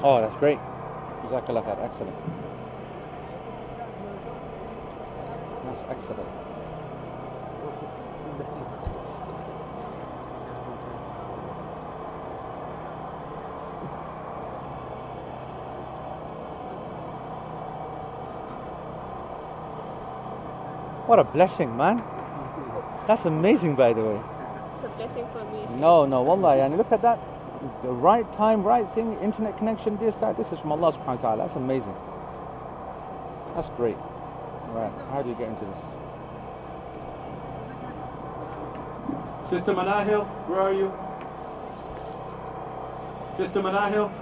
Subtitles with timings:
[0.00, 0.58] Oh, that's great.
[1.26, 1.82] Jazakallah khair.
[1.82, 2.14] Excellent.
[5.64, 6.28] That's excellent.
[21.08, 22.04] What a blessing, man.
[23.08, 24.20] That's amazing, by the way.
[24.76, 25.80] It's a blessing for me.
[25.80, 27.18] No, no, wallah, and look at that.
[27.82, 30.36] The right time, right thing, internet connection, this, that.
[30.36, 31.42] This is from Allah subhanahu wa ta'ala.
[31.44, 31.94] That's amazing.
[33.56, 33.96] That's great.
[34.72, 35.78] Right, how do you get into this?
[39.48, 40.92] Sister Manahil, where are you?
[43.36, 44.12] Sister Manahil?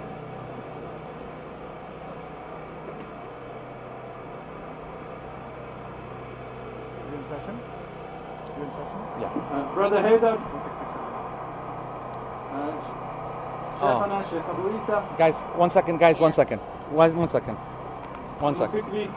[7.11, 7.59] You in session?
[8.57, 8.99] You in session?
[9.19, 9.27] Yeah.
[9.51, 11.03] Uh, Brother Haydar, We'll take picture.
[12.53, 12.73] uh,
[13.79, 16.59] Shaykhana, Shaykh Abu Isa, Guys, one second, guys, one second.
[16.89, 17.55] One, one second.
[18.39, 18.81] One Abu second.
[18.91, 19.07] Fikri,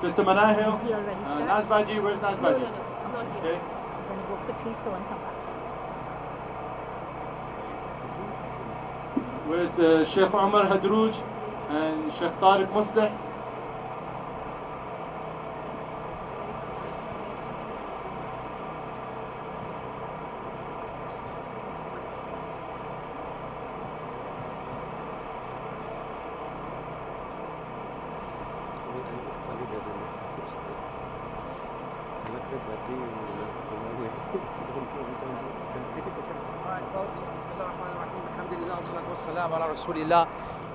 [0.00, 1.86] Sister Manahil, Did he already uh, start?
[1.86, 2.60] Nazbaji, where's No, no, Nazbaji?
[2.60, 2.66] no,
[3.04, 3.52] I'm not here.
[3.52, 3.60] Okay.
[3.60, 5.34] I'm going to go quickly so and come back.
[9.46, 11.14] Where's uh, Sheikh Umar Hadrouj
[11.68, 13.12] and Sheikh Tariq Musleh?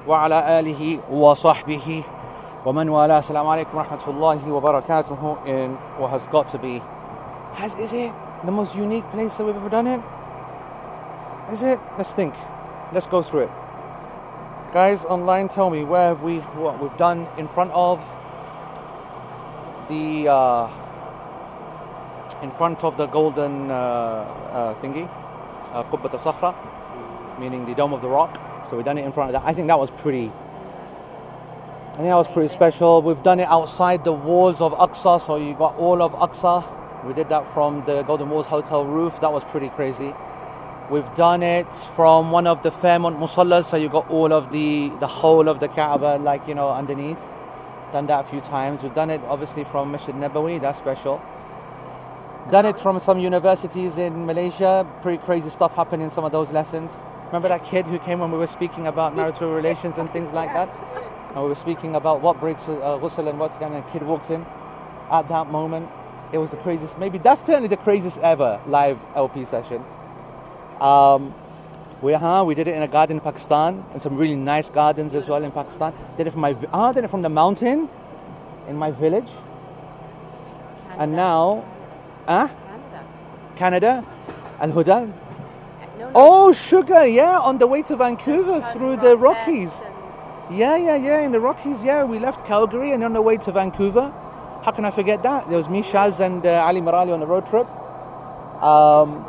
[0.06, 2.06] Wa ala alihi wa sahbihi
[2.64, 3.20] wa man wala.
[3.20, 6.82] Assalamu alaikum wa rahmatullahi wa barakatuhu in what has got to be.
[7.54, 8.14] Has, is it
[8.46, 10.02] the most unique place that we've ever done it?
[11.52, 11.80] Is it?
[11.98, 12.34] Let's think.
[12.94, 13.52] Let's go through it.
[14.72, 18.00] Guys online, tell me where have we, what we've done in front of
[19.90, 20.70] the, uh,
[22.42, 25.10] in front of the golden uh, uh, thingy,
[25.74, 26.56] uh, Qubbat al-Sakhra,
[27.40, 28.40] meaning the Dome of the Rock.
[28.70, 29.48] So we've done it in front of that.
[29.48, 30.32] I think that was pretty.
[31.92, 33.02] I think that was pretty special.
[33.02, 36.64] We've done it outside the walls of Aqsa, so you got all of Aqsa.
[37.06, 39.20] We did that from the Golden Walls Hotel roof.
[39.22, 40.14] That was pretty crazy.
[40.90, 44.90] We've done it from one of the Fairmont Musallas, so you got all of the
[45.00, 47.22] the whole of the Kaaba, like you know, underneath.
[47.92, 48.82] Done that a few times.
[48.84, 50.60] We've done it obviously from Masjid Nabawi.
[50.60, 51.22] That's special.
[52.50, 54.86] Done it from some universities in Malaysia.
[55.04, 56.92] Pretty crazy stuff happened in some of those lessons.
[57.30, 60.52] Remember that kid who came when we were speaking about marital relations and things like
[60.54, 60.68] that?
[61.36, 64.02] And we were speaking about what breaks uh, ghusl and what's going and a kid
[64.02, 64.44] walks in.
[65.12, 65.88] At that moment,
[66.34, 66.98] it was the craziest.
[66.98, 69.86] Maybe that's certainly the craziest ever live LP session.
[70.82, 71.36] Um,
[72.02, 75.14] we, huh, we did it in a garden in Pakistan, and some really nice gardens
[75.14, 75.94] as well in Pakistan.
[76.18, 77.90] Did it from my, ah, did it from the mountain
[78.68, 79.30] in my village,
[80.98, 81.64] and now,
[82.28, 82.50] ah,
[83.56, 84.02] Canada.
[84.02, 84.06] Canada,
[84.62, 85.29] Al Huda.
[86.16, 89.82] Oh, sugar, yeah, on the way to Vancouver through the Rockies.
[90.50, 92.04] Yeah, yeah, yeah, in the Rockies, yeah.
[92.04, 94.12] We left Calgary and on the way to Vancouver.
[94.64, 95.48] How can I forget that?
[95.48, 97.68] There was me, Shaz, and uh, Ali Marali on the road trip.
[98.64, 99.24] Um,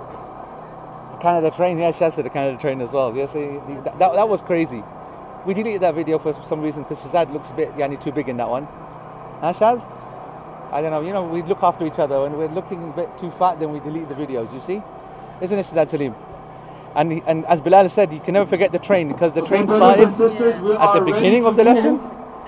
[1.21, 3.15] Canada train, yeah, Shaz did the Canada train as well.
[3.15, 4.83] Yes, he- that, that, was crazy.
[5.45, 8.29] We deleted that video for some reason because Shazad looks a bit yani, too big
[8.29, 8.65] in that one.
[9.41, 9.83] Huh, Shaz?
[10.73, 12.23] I don't know, you know, we look after each other.
[12.23, 14.83] When we're looking a bit too fat, then we delete the videos, you see?
[15.43, 16.15] Isn't it, Shazad Salim?
[16.95, 19.49] And, he- and as Bilal said, you can never forget the train because the Okay,
[19.51, 22.01] train and started sisters, at the beginning of the lesson.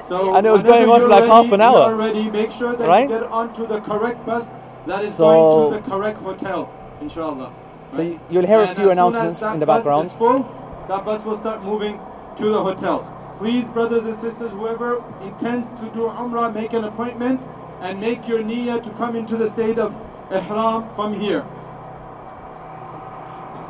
[0.08, 1.94] So And it was going on for like ready, half an hour.
[1.94, 2.28] ready.
[2.30, 3.08] Make sure that Right?
[3.08, 4.48] you get onto the correct bus
[4.86, 6.68] that is So- going to the correct hotel,
[7.00, 7.50] inshallah.
[7.90, 8.06] So Right?
[8.08, 10.10] you- you'll hear a few announcements in the background.
[10.12, 10.44] Full,
[10.88, 11.98] that bus will start moving
[12.36, 13.04] to the hotel.
[13.38, 17.40] Please, brothers and sisters, whoever intends to do Umrah, make an appointment
[17.80, 19.92] and make your niyyah to come into the state of
[20.30, 21.44] ihram from here.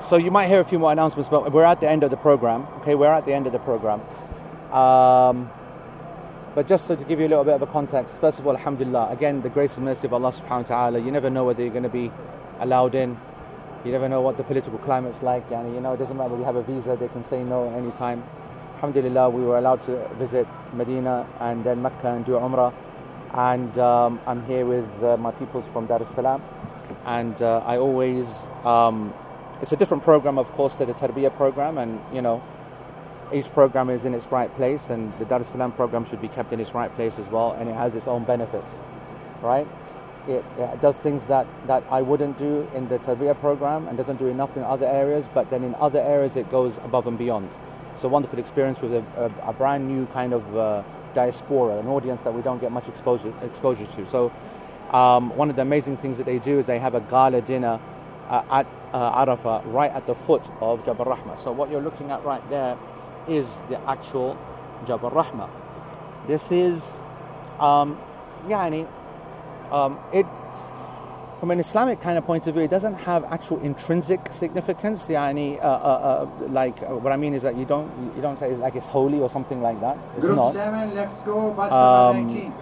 [0.09, 2.17] So you might hear a few more announcements, but we're at the end of the
[2.17, 2.67] program.
[2.79, 4.01] Okay, we're at the end of the program.
[4.73, 5.51] Um,
[6.55, 8.57] but just so to give you a little bit of a context, first of all,
[8.57, 11.05] Alhamdulillah, again, the grace and mercy of Allah Subhanahu wa Taala.
[11.05, 12.11] You never know whether you're going to be
[12.59, 13.17] allowed in.
[13.85, 16.37] You never know what the political climate's like, and you know it doesn't matter.
[16.37, 18.23] You have a visa; they can say no anytime.
[18.75, 22.75] Alhamdulillah, we were allowed to visit Medina and then Mecca and do Umrah.
[23.33, 26.43] And um, I'm here with uh, my peoples from Dar es Salaam,
[27.07, 29.15] and uh, I always um,
[29.63, 32.43] it's a different program, of course, to the Tarbiyah program, and you know,
[33.33, 36.29] each program is in its right place, and the Dar es Salaam program should be
[36.29, 38.75] kept in its right place as well, and it has its own benefits,
[39.41, 39.67] right?
[40.27, 44.19] It, it does things that, that I wouldn't do in the Tarbiyah program and doesn't
[44.19, 47.49] do enough in other areas, but then in other areas it goes above and beyond.
[47.93, 50.83] It's a wonderful experience with a, a, a brand new kind of uh,
[51.15, 54.11] diaspora, an audience that we don't get much exposure, exposure to.
[54.11, 54.33] So,
[54.91, 57.81] um, one of the amazing things that they do is they have a gala dinner
[58.33, 61.39] at uh, Arafah, right at the foot of Jabal Rahmah.
[61.39, 62.79] So, what you're looking at right there
[63.29, 64.39] is the actual
[64.87, 65.51] Jabal Rahmah.
[66.27, 67.03] This is,
[67.61, 67.99] um,
[68.49, 68.89] yani,
[69.71, 70.27] um, it
[71.43, 75.09] from an Islamic kind of point of view, it doesn't have actual intrinsic significance.
[75.09, 78.39] Yani, uh, uh, uh, like uh, what I mean is that you don't you don't
[78.39, 79.99] say it's like it's holy or something like that.
[80.17, 80.53] It's Group not.
[80.53, 82.55] 7, let's go, bus Um, number 19.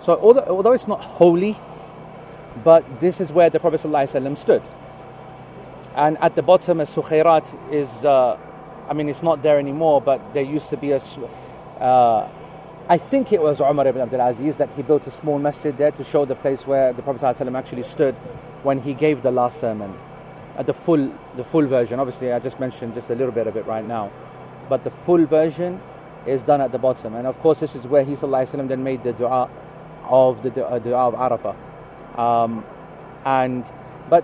[0.00, 1.58] So although, although it's not holy,
[2.63, 4.63] but this is where the Prophet ﷺ stood.
[5.95, 8.37] And at the bottom, a Sukhairat is, uh,
[8.89, 11.29] I mean, it's not there anymore, but there used to be a, su-
[11.79, 12.29] uh,
[12.87, 15.91] I think it was Umar ibn Abdul Aziz that he built a small masjid there
[15.91, 18.15] to show the place where the Prophet ﷺ actually stood
[18.63, 19.97] when he gave the last sermon.
[20.57, 23.57] At the full, the full version, obviously, I just mentioned just a little bit of
[23.57, 24.11] it right now,
[24.69, 25.81] but the full version
[26.25, 27.15] is done at the bottom.
[27.15, 29.49] And of course, this is where he ﷺ then made the dua
[30.07, 31.55] of the dua, dua of Arafah.
[32.16, 32.64] Um,
[33.24, 33.70] and
[34.08, 34.22] but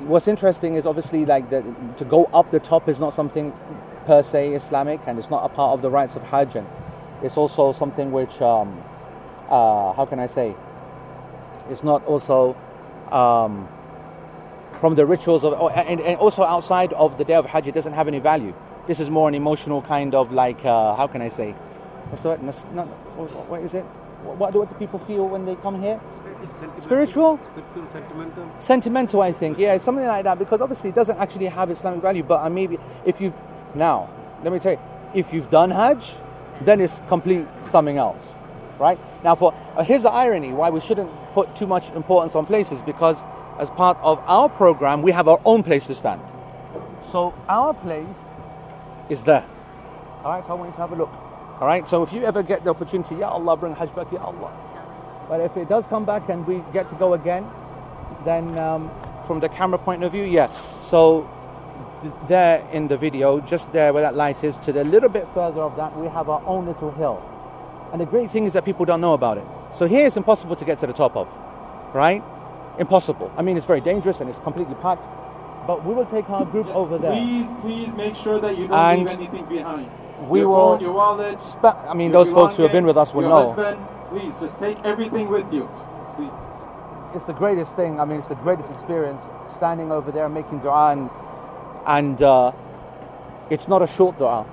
[0.00, 1.62] what's interesting is obviously like the,
[1.96, 3.52] to go up the top is not something
[4.06, 6.56] per se Islamic, and it's not a part of the rites of Hajj.
[6.56, 6.66] And
[7.22, 8.82] it's also something which, um,
[9.48, 10.54] uh, how can I say,
[11.68, 12.56] it's not also
[13.10, 13.68] um,
[14.80, 17.74] from the rituals of, oh, and, and also outside of the day of Hajj, it
[17.74, 18.54] doesn't have any value.
[18.86, 21.52] This is more an emotional kind of like, uh, how can I say,
[22.08, 22.24] what's
[23.74, 23.84] it?
[24.22, 26.00] What, what do people feel when they come here?
[26.78, 27.38] Spiritual?
[27.38, 28.50] Spiritual, sentimental.
[28.58, 29.58] sentimental i think.
[29.58, 32.78] Yeah something like that because obviously it doesn't actually have islamic value but i maybe
[33.04, 33.36] if you've
[33.74, 34.08] now
[34.42, 34.80] let me tell you
[35.14, 36.14] if you've done hajj
[36.62, 38.34] then it's complete something else
[38.78, 38.98] right?
[39.24, 42.82] Now for uh, here's the irony why we shouldn't put too much importance on places
[42.82, 43.22] because
[43.58, 46.22] as part of our program we have our own place to stand.
[47.12, 48.06] So our place
[49.08, 49.44] is there.
[50.24, 51.12] All right so i want you to have a look.
[51.60, 54.20] All right so if you ever get the opportunity ya allah bring hajj back ya
[54.22, 54.52] allah
[55.28, 57.46] but if it does come back and we get to go again,
[58.24, 58.90] then um,
[59.26, 60.76] from the camera point of view, yes.
[60.86, 61.28] So
[62.02, 65.26] th- there in the video, just there where that light is, to the little bit
[65.34, 67.22] further of that, we have our own little hill.
[67.92, 69.44] And the great thing is that people don't know about it.
[69.70, 71.28] So here it's impossible to get to the top of,
[71.94, 72.22] right?
[72.78, 73.32] Impossible.
[73.36, 75.06] I mean, it's very dangerous and it's completely packed.
[75.66, 77.12] But we will take our group over there.
[77.12, 79.90] Please, please make sure that you don't And leave anything behind.
[80.28, 81.42] we your will phone, your wallet.
[81.42, 83.52] Spa- I mean, those folks who have been with us will know.
[83.52, 85.68] Husband, please, just take everything with you.
[86.16, 86.30] Please.
[87.14, 88.00] it's the greatest thing.
[88.00, 89.22] I mean, it's the greatest experience
[89.54, 91.10] standing over there making dua, and,
[91.86, 92.52] and uh,
[93.50, 94.46] it's not a short dua.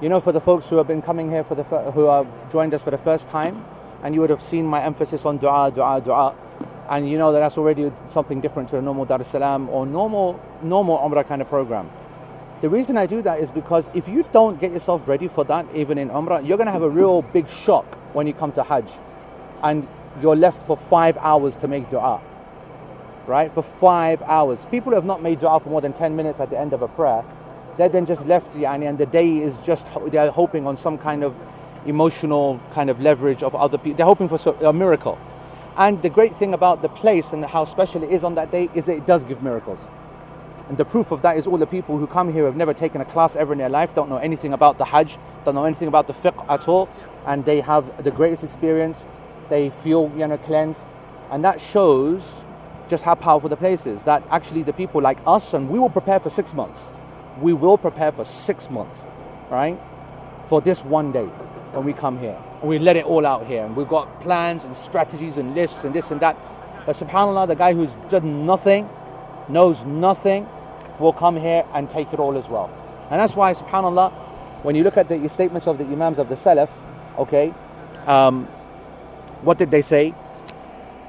[0.00, 2.26] You know, for the folks who have been coming here for the fir- who have
[2.50, 3.64] joined us for the first time,
[4.02, 6.34] and you would have seen my emphasis on dua, dua, dua,
[6.90, 9.86] and you know that that's already something different to a normal Dar es Salaam or
[9.86, 11.90] normal normal Umrah kind of program.
[12.60, 15.66] The reason I do that is because if you don't get yourself ready for that,
[15.74, 18.62] even in Umrah, you're going to have a real big shock when you come to
[18.62, 18.90] Hajj.
[19.62, 19.86] And
[20.22, 22.20] you're left for five hours to make dua.
[23.26, 23.52] Right?
[23.52, 24.66] For five hours.
[24.70, 26.82] People who have not made dua for more than 10 minutes at the end of
[26.82, 27.24] a prayer,
[27.76, 31.24] they're then just left, yani, and the day is just, they're hoping on some kind
[31.24, 31.34] of
[31.86, 33.96] emotional kind of leverage of other people.
[33.96, 35.18] They're hoping for a miracle.
[35.76, 38.70] And the great thing about the place and how special it is on that day
[38.74, 39.88] is that it does give miracles.
[40.68, 43.00] And the proof of that is all the people who come here have never taken
[43.00, 45.88] a class ever in their life, don't know anything about the Hajj, don't know anything
[45.88, 46.88] about the fiqh at all,
[47.26, 49.06] and they have the greatest experience.
[49.48, 50.86] They feel you know cleansed,
[51.30, 52.44] and that shows
[52.88, 54.02] just how powerful the place is.
[54.04, 56.92] That actually the people like us, and we will prepare for six months.
[57.40, 59.10] We will prepare for six months,
[59.50, 59.78] right?
[60.48, 61.28] For this one day
[61.74, 62.38] when we come here.
[62.60, 63.64] And we let it all out here.
[63.64, 66.36] And we've got plans and strategies and lists and this and that.
[66.86, 68.88] But subhanAllah, the guy who's done nothing,
[69.48, 70.46] knows nothing,
[70.98, 72.70] will come here and take it all as well.
[73.10, 74.12] And that's why, subhanAllah,
[74.62, 76.70] when you look at the statements of the Imams of the Salaf,
[77.18, 77.54] okay,
[78.06, 78.46] um,
[79.42, 80.14] what did they say?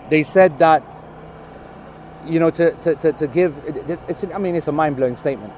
[0.09, 0.83] They said that,
[2.25, 5.17] you know, to, to, to, to give, it- it's, I mean, it's a mind blowing
[5.17, 5.53] statement.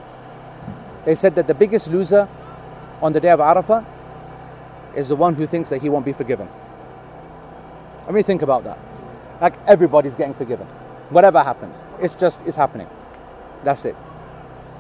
[1.06, 2.30] They said that the biggest loser
[3.02, 3.86] on the day of Arafah
[4.96, 6.50] is the one who thinks that he won't be forgiven.
[8.08, 8.80] I mean, think about that.
[9.42, 10.68] Like everybody's getting forgiven.
[11.10, 12.88] Whatever happens, it's just it's happening.
[13.64, 13.96] That's it.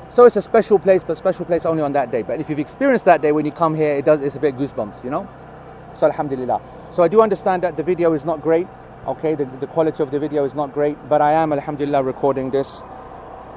[0.09, 2.24] So it's a special place, but special place only on that day.
[2.24, 4.55] But if you've experienced that day when you come here, it does it's a bit
[4.57, 5.27] goosebumps, you know.
[5.98, 6.62] So Alhamdulillah.
[6.94, 8.68] So I do understand that the video is not great.
[9.08, 12.51] Okay, the, the quality of the video is not great, but I am Alhamdulillah recording
[12.51, 12.82] this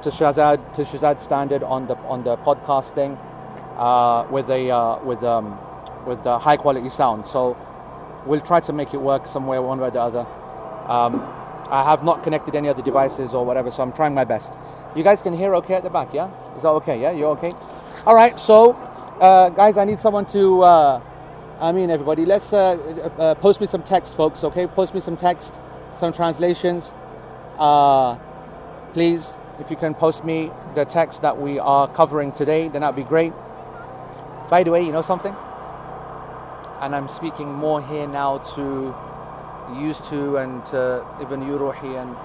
[0.01, 3.15] to Shazad to Shazad standard on the on the podcast thing
[3.77, 5.59] uh, with a uh, with um,
[6.07, 7.27] with the high quality sound.
[7.27, 7.55] So
[8.25, 10.25] we'll try to make it work somewhere one way or the other.
[10.87, 11.21] Um,
[11.69, 14.53] I have not connected any other devices or whatever, so I'm trying my best.
[14.95, 16.29] You guys can hear okay at the back, yeah?
[16.57, 16.99] Is that okay?
[16.99, 17.53] Yeah, you're okay.
[18.05, 18.37] All right.
[18.39, 18.73] So,
[19.21, 20.63] uh, guys, I need someone to.
[20.63, 21.01] Uh,
[21.61, 22.71] I mean, everybody, let's uh,
[23.19, 24.43] uh, post me some text, folks.
[24.43, 25.59] Okay, post me some text,
[25.95, 26.91] some translations.
[27.59, 28.15] Uh,
[28.93, 32.95] please, if you can post me the text that we are covering today, then that'd
[32.95, 33.31] be great.
[34.49, 35.35] By the way, you know something?
[36.79, 38.95] And I'm speaking more here now to
[39.79, 42.15] used to and to Ibn Yuruhi and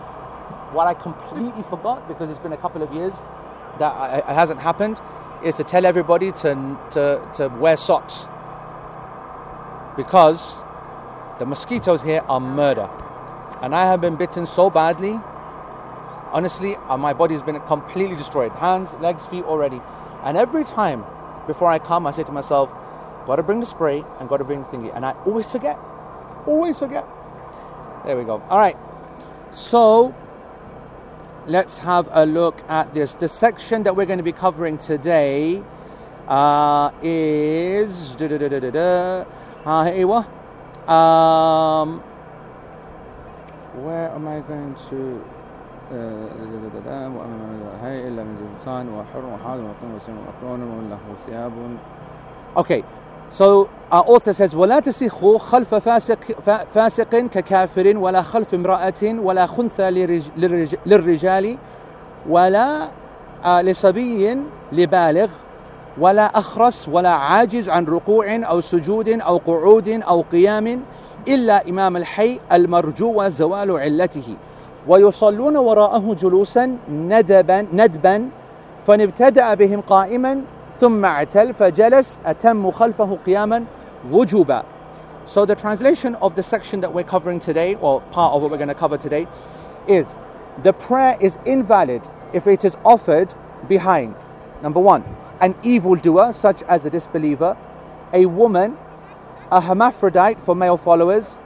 [0.75, 3.13] what I completely forgot because it's been a couple of years
[3.81, 4.99] that it hasn't happened
[5.45, 8.29] is to tell everybody to, to, to wear socks
[9.97, 10.55] because
[11.39, 12.89] the mosquitoes here are murder.
[13.63, 15.19] And I have been bitten so badly
[16.33, 18.53] honestly uh, my body's been completely destroyed.
[18.53, 19.81] Hands legs feet already.
[20.23, 21.05] And every time
[21.47, 22.71] before I come I say to myself
[23.27, 24.95] gotta bring the spray and gotta bring the thingy.
[24.95, 25.79] And I always forget.
[26.47, 27.05] Always forget.
[28.05, 28.43] There we go.
[28.49, 28.77] All right.
[29.53, 30.15] So
[31.47, 33.15] let's have a look at this.
[33.15, 35.63] The section that we're going to be covering today
[36.29, 38.15] uh, is
[39.67, 40.25] Uh, إيوه.
[40.87, 42.01] um,
[43.85, 45.19] where am I going to
[47.83, 51.53] هاي إلا من زبطان وحر وحاضر وطن وسلم وأكرون وله ثياب.
[52.57, 52.83] Okay,
[53.31, 56.19] so our author says ولا تسخوا خلف فاسق
[56.75, 61.59] فاسق ككافر ولا خلف امرأة ولا خنثى لرج- للرج- للرجال
[62.29, 62.89] ولا
[63.45, 64.37] آه، لصبي
[64.73, 65.29] لبالغ.
[66.01, 70.83] ولا أخرس ولا عاجز عن ركوع أو سجود أو قعود أو قيام
[71.29, 74.37] إلا إمام الحي المرجو زوال علته
[74.89, 78.29] ويصلون وراءه جلوسا ندبا ندبا
[78.87, 80.43] فان ابتدأ بهم قائما
[80.81, 83.65] ثم اعتل فجلس أتم خلفه قياما
[84.13, 84.63] وجوبا
[85.27, 88.59] So the translation of the section that we're covering today, or part of what we're
[88.59, 89.27] going to cover today,
[89.89, 90.15] is
[90.63, 93.35] the prayer is invalid if it is offered
[93.69, 94.15] behind.
[94.63, 95.03] Number one,
[95.41, 97.57] an evildoer such as a disbeliever,
[98.13, 98.77] a woman,
[99.51, 101.39] a hermaphrodite for male followers,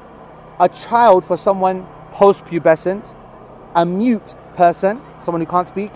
[0.59, 3.15] a child for someone post-pubescent,
[3.75, 5.93] a mute person, someone who can't speak,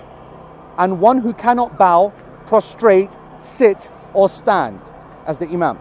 [0.79, 2.13] and one who cannot bow,
[2.47, 4.81] prostrate, sit, or stand
[5.27, 5.79] as the imam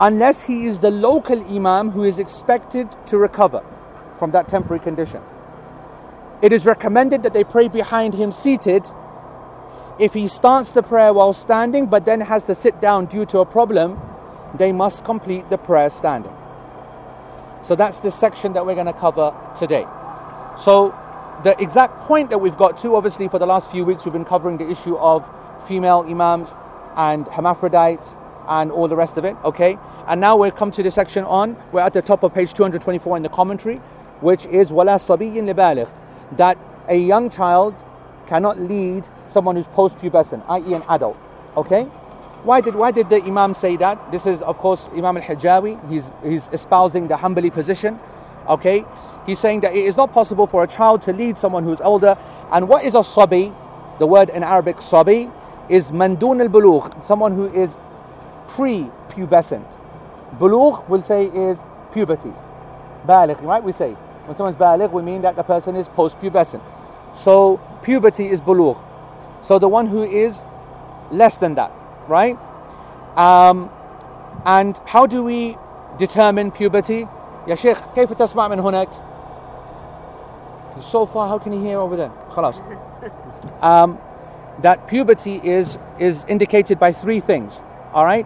[0.00, 3.62] unless he is the local imam who is expected to recover
[4.18, 5.20] from that temporary condition.
[6.40, 8.86] It is recommended that they pray behind him seated.
[9.98, 13.40] If he starts the prayer while standing but then has to sit down due to
[13.40, 14.00] a problem,
[14.54, 16.32] they must complete the prayer standing.
[17.64, 19.86] So that's the section that we're going to cover today.
[20.58, 20.94] So,
[21.44, 24.24] the exact point that we've got to, obviously, for the last few weeks, we've been
[24.24, 25.24] covering the issue of
[25.68, 26.52] female imams
[26.96, 28.16] and hermaphrodites
[28.48, 29.78] and all the rest of it, okay?
[30.08, 33.18] And now we've come to the section on, we're at the top of page 224
[33.18, 33.76] in the commentary,
[34.20, 35.88] which is wala sabiyin libaligh,
[36.32, 37.74] that a young child
[38.26, 40.74] cannot lead someone who's post-pubescent, i.e.
[40.74, 41.16] an adult,
[41.56, 41.84] okay?
[42.44, 44.12] Why did, why did the Imam say that?
[44.12, 45.90] This is, of course, Imam al-Hijawi.
[45.90, 47.98] He's, he's espousing the Hanbali position,
[48.48, 48.84] okay?
[49.26, 52.16] He's saying that it is not possible for a child to lead someone who's older.
[52.52, 53.52] And what is a sabi?
[53.98, 55.30] The word in Arabic, sabi,
[55.68, 57.76] is mandun al-bulugh, someone who is
[58.48, 59.76] pre-pubescent.
[60.38, 61.60] Bulugh, we'll say, is
[61.92, 62.32] puberty.
[63.06, 63.62] Baligh, right?
[63.62, 63.92] We say.
[64.24, 66.62] When someone's baligh, we mean that the person is post-pubescent.
[67.14, 68.78] So puberty is bulugh.
[69.41, 70.45] So the one who is
[71.11, 71.71] less than that,
[72.07, 72.37] right?
[73.17, 73.69] Um,
[74.45, 75.57] and how do we
[75.97, 77.07] determine puberty?
[77.47, 78.87] يا شيخ كيف تسمع من هناك؟
[80.75, 82.11] He's so far, how can he hear over there?
[82.31, 82.55] خلاص.
[83.61, 83.97] Um,
[84.61, 87.59] that puberty is is indicated by three things.
[87.93, 88.25] All right,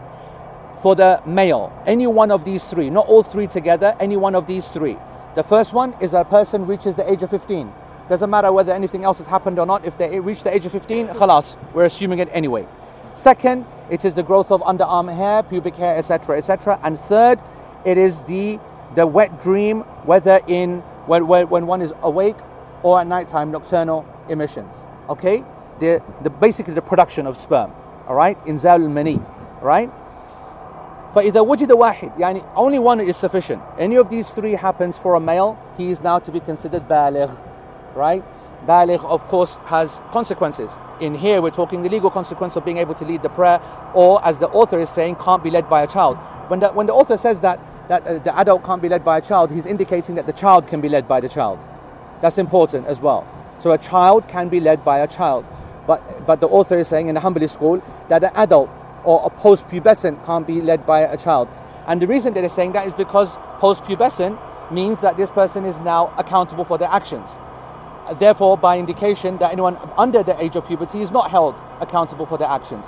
[0.82, 4.48] for the male, any one of these three, not all three together, any one of
[4.48, 4.98] these three.
[5.36, 7.72] The first one is a person reaches the age of 15.
[8.12, 9.86] Doesn't matter whether anything else has happened or not.
[9.86, 12.66] If they reach the age of 15, khalas, we're assuming it anyway.
[13.14, 16.80] Second, it is the growth of underarm hair, pubic hair, etc., etc.
[16.84, 17.42] And third,
[17.86, 18.60] it is the
[18.96, 22.38] the wet dream, whether in when, when, when one is awake
[22.84, 24.74] or at nighttime, nocturnal emissions.
[25.10, 25.44] Okay,
[25.80, 27.72] the, the basically the production of sperm.
[28.08, 29.20] All right, inzal al-mani.
[29.62, 29.90] Right.
[31.16, 33.62] فإذا وجد واحد يعني only one is sufficient.
[33.80, 37.36] Any of these three happens for a male, he is now to be considered baligh.
[37.95, 38.25] Right?
[38.67, 40.71] Baligh, of course, has consequences.
[41.01, 43.61] In here, we're talking the legal consequence of being able to lead the prayer,
[43.93, 46.17] or as the author is saying, can't be led by a child.
[46.49, 47.59] When the, when the author says that,
[47.89, 50.69] that uh, the adult can't be led by a child, he's indicating that the child
[50.69, 51.59] can be led by the child.
[52.21, 53.27] That's important as well.
[53.59, 55.45] So a child can be led by a child.
[55.87, 58.71] But, but the author is saying in the Hanbali school that an adult
[59.05, 61.49] or a post-pubescent can't be led by a child.
[61.89, 64.39] And the reason that they're saying that is because post-pubescent
[64.71, 67.29] means that this person is now accountable for their actions.
[68.19, 72.39] Therefore, by indication that anyone under the age of puberty is not held accountable for
[72.39, 72.87] their actions.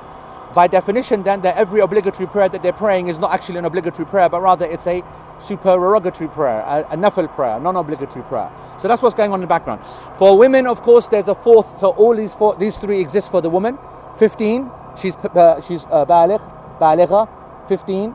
[0.55, 4.07] By definition, then, that every obligatory prayer that they're praying is not actually an obligatory
[4.07, 5.03] prayer, but rather it's a
[5.41, 8.51] supererogatory prayer, a, a nafil prayer, non-obligatory prayer.
[8.79, 9.81] So that's what's going on in the background.
[10.19, 11.79] For women, of course, there's a fourth.
[11.81, 13.79] So all these four, these three exist for the woman.
[14.19, 16.41] 15, she's uh, she's uh, baligh,
[16.79, 17.29] baligha,
[17.69, 18.15] 15,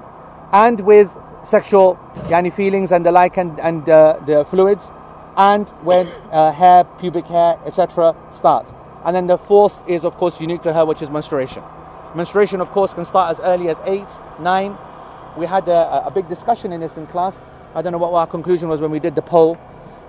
[0.54, 1.98] and with sexual
[2.28, 4.92] yani feelings and the like and, and uh, the fluids
[5.40, 8.76] and when uh, hair pubic hair etc starts.
[9.04, 11.64] And then the fourth is of course unique to her which is menstruation.
[12.14, 14.06] Menstruation of course can start as early as 8
[14.40, 14.78] 9
[15.38, 17.40] we had a, a big discussion in this in class.
[17.74, 19.58] I don't know what our conclusion was when we did the poll.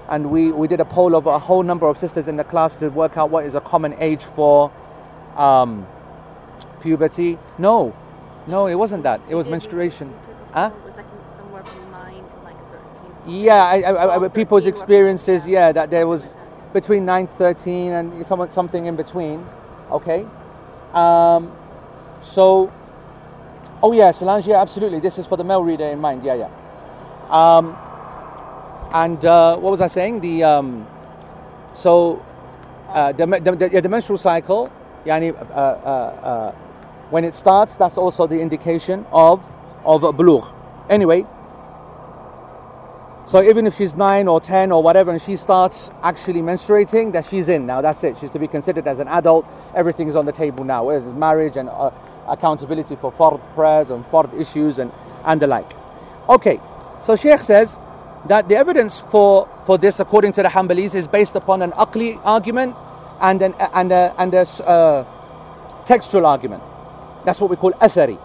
[0.08, 2.74] And we, we did a poll of a whole number of sisters in the class
[2.76, 4.72] to work out what is a common age for
[5.36, 5.86] um,
[6.80, 7.38] puberty.
[7.58, 7.94] No.
[8.48, 9.20] No it wasn't that.
[9.28, 10.12] It was menstruation.
[10.52, 10.72] Huh?
[10.84, 11.06] was like
[11.36, 13.09] somewhere from 9 to like 13.
[13.26, 15.46] Yeah, I, I, I, people's experiences.
[15.46, 16.28] yeah, Yeah, that there was
[16.72, 19.46] between 9 to 13 and somewhat something in between.
[19.90, 20.26] Okay.
[20.92, 21.52] Um,
[22.22, 22.72] so,
[23.82, 24.46] oh yeah, Solange.
[24.46, 25.00] Yeah, absolutely.
[25.00, 26.24] This is for the male reader in mind.
[26.24, 26.50] Yeah, yeah.
[27.28, 27.76] Um,
[28.92, 30.20] and uh, what was I saying?
[30.20, 30.86] The um,
[31.74, 32.24] so
[32.88, 34.70] uh, the, the, the, yeah, the menstrual cycle.
[35.06, 36.52] Yani, uh, uh, uh,
[37.10, 39.42] when it starts, that's also the indication of
[39.84, 40.52] of a bulugh.
[40.90, 41.24] Anyway,
[43.30, 47.24] so even if she's nine or ten or whatever, and she starts actually menstruating, that
[47.24, 47.80] she's in now.
[47.80, 48.18] That's it.
[48.18, 49.46] She's to be considered as an adult.
[49.72, 50.90] Everything is on the table now.
[51.12, 51.92] Marriage and uh,
[52.26, 54.90] accountability for fard prayers and fard issues and
[55.24, 55.70] and the like.
[56.28, 56.58] Okay,
[57.04, 57.78] so Sheikh says
[58.26, 62.20] that the evidence for for this, according to the Hanbalis, is based upon an aqli
[62.24, 62.74] argument
[63.20, 66.64] and an and a and a uh, textual argument.
[67.24, 68.18] That's what we call athari,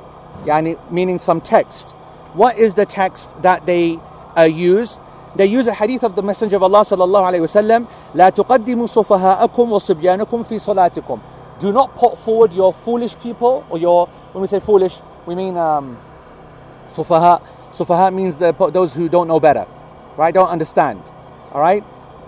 [0.46, 1.92] yani meaning some text.
[2.34, 4.00] What is the text that they
[4.36, 5.00] uh, use?
[5.37, 7.87] They use a hadith of the Messenger of Allah sallallahu alaihi wasallam.
[8.15, 11.19] لا تقدموا صفهاءكم وصبيانكم في صلاتكم.
[11.61, 14.07] Do not put forward your foolish people or your.
[14.33, 15.97] When we say foolish, we mean um,
[16.89, 17.43] sufaha.
[17.73, 19.67] Sufaha means the, those who don't know better,
[20.17, 20.35] right?
[20.35, 21.01] Don't understand,
[21.53, 21.85] all right?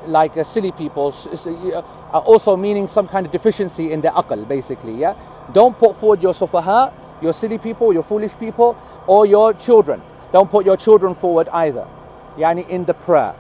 [0.07, 1.09] Like uh, silly people.
[1.09, 4.95] s- s- uh, uh, also meaning some kind of deficiency in their aql, basically.
[4.95, 5.15] Yeah.
[5.53, 8.77] Don't put forward your sufaha, your silly people, your foolish people,
[9.09, 10.01] or your children.
[10.33, 11.87] Don't put your children forward either.
[12.38, 13.36] Yani in the prayer.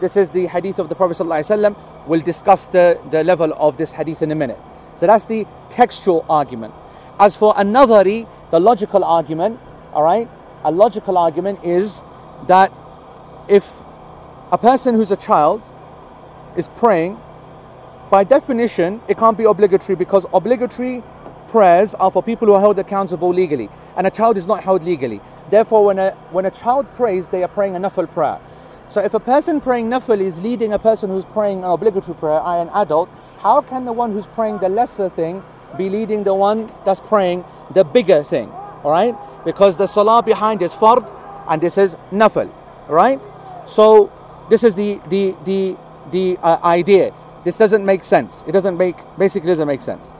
[0.00, 1.76] This is the hadith of the Prophet ﷺ.
[2.06, 4.58] We'll discuss the, the level of this hadith in a minute.
[4.96, 6.74] So that's the textual argument.
[7.18, 9.60] As for another, the logical argument,
[9.92, 10.28] all right,
[10.64, 12.02] a logical argument is
[12.48, 12.72] that
[13.48, 13.64] if
[14.50, 15.62] a person who's a child
[16.56, 17.18] is praying,
[18.10, 21.02] by definition, it can't be obligatory because obligatory
[21.52, 24.82] prayers are for people who are held accountable legally, and a child is not held
[24.82, 25.20] legally.
[25.50, 28.40] Therefore, when a when a child prays, they are praying a nafil prayer.
[28.88, 32.40] So, if a person praying nafil is leading a person who's praying an obligatory prayer,
[32.40, 35.42] i.e., an adult, how can the one who's praying the lesser thing
[35.78, 38.50] be leading the one that's praying the bigger thing?
[38.82, 41.04] All right, because the salah behind is fard,
[41.48, 42.50] and this is nafil.
[42.88, 43.20] All right,
[43.66, 44.10] so
[44.50, 45.76] this is the the the
[46.10, 47.12] the uh, idea.
[47.44, 48.42] This doesn't make sense.
[48.46, 50.12] It doesn't make basically doesn't make sense.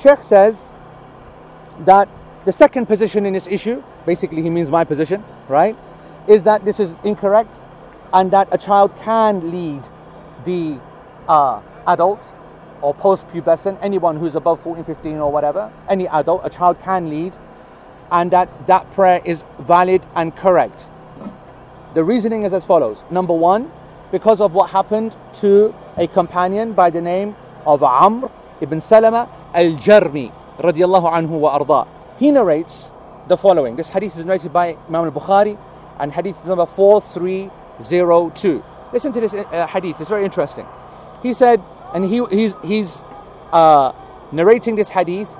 [0.00, 0.62] Sheikh says
[1.80, 2.08] that
[2.44, 5.76] the second position in this issue, basically he means my position, right,
[6.28, 7.54] is that this is incorrect
[8.12, 9.82] and that a child can lead
[10.44, 10.78] the
[11.26, 12.32] uh, adult
[12.80, 17.34] or post-pubescent, anyone who's above 14, 15 or whatever, any adult, a child can lead
[18.12, 20.86] and that that prayer is valid and correct.
[21.94, 23.02] The reasoning is as follows.
[23.10, 23.70] Number one,
[24.12, 27.34] because of what happened to a companion by the name
[27.66, 28.30] of Amr
[28.60, 31.88] ibn Salama al-Jarmi radiallahu anhu wa arda.
[32.18, 32.92] He narrates
[33.28, 33.76] the following.
[33.76, 35.58] This hadith is narrated by Imam al-Bukhari
[35.98, 38.64] and hadith number 4302.
[38.92, 40.66] Listen to this uh, hadith, it's very interesting.
[41.22, 41.62] He said,
[41.94, 43.04] and he, he's, he's
[43.52, 43.92] uh,
[44.32, 45.30] narrating this hadith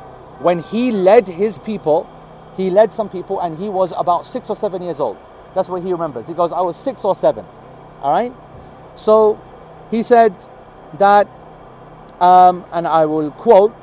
[0.41, 2.09] when he led his people,
[2.57, 5.17] he led some people and he was about six or seven years old.
[5.55, 6.27] That's what he remembers.
[6.27, 7.45] He goes, I was six or seven.
[8.03, 8.33] All right?
[8.97, 9.41] So
[9.91, 10.35] he said
[10.99, 11.29] that,
[12.21, 13.75] um, and I will quote,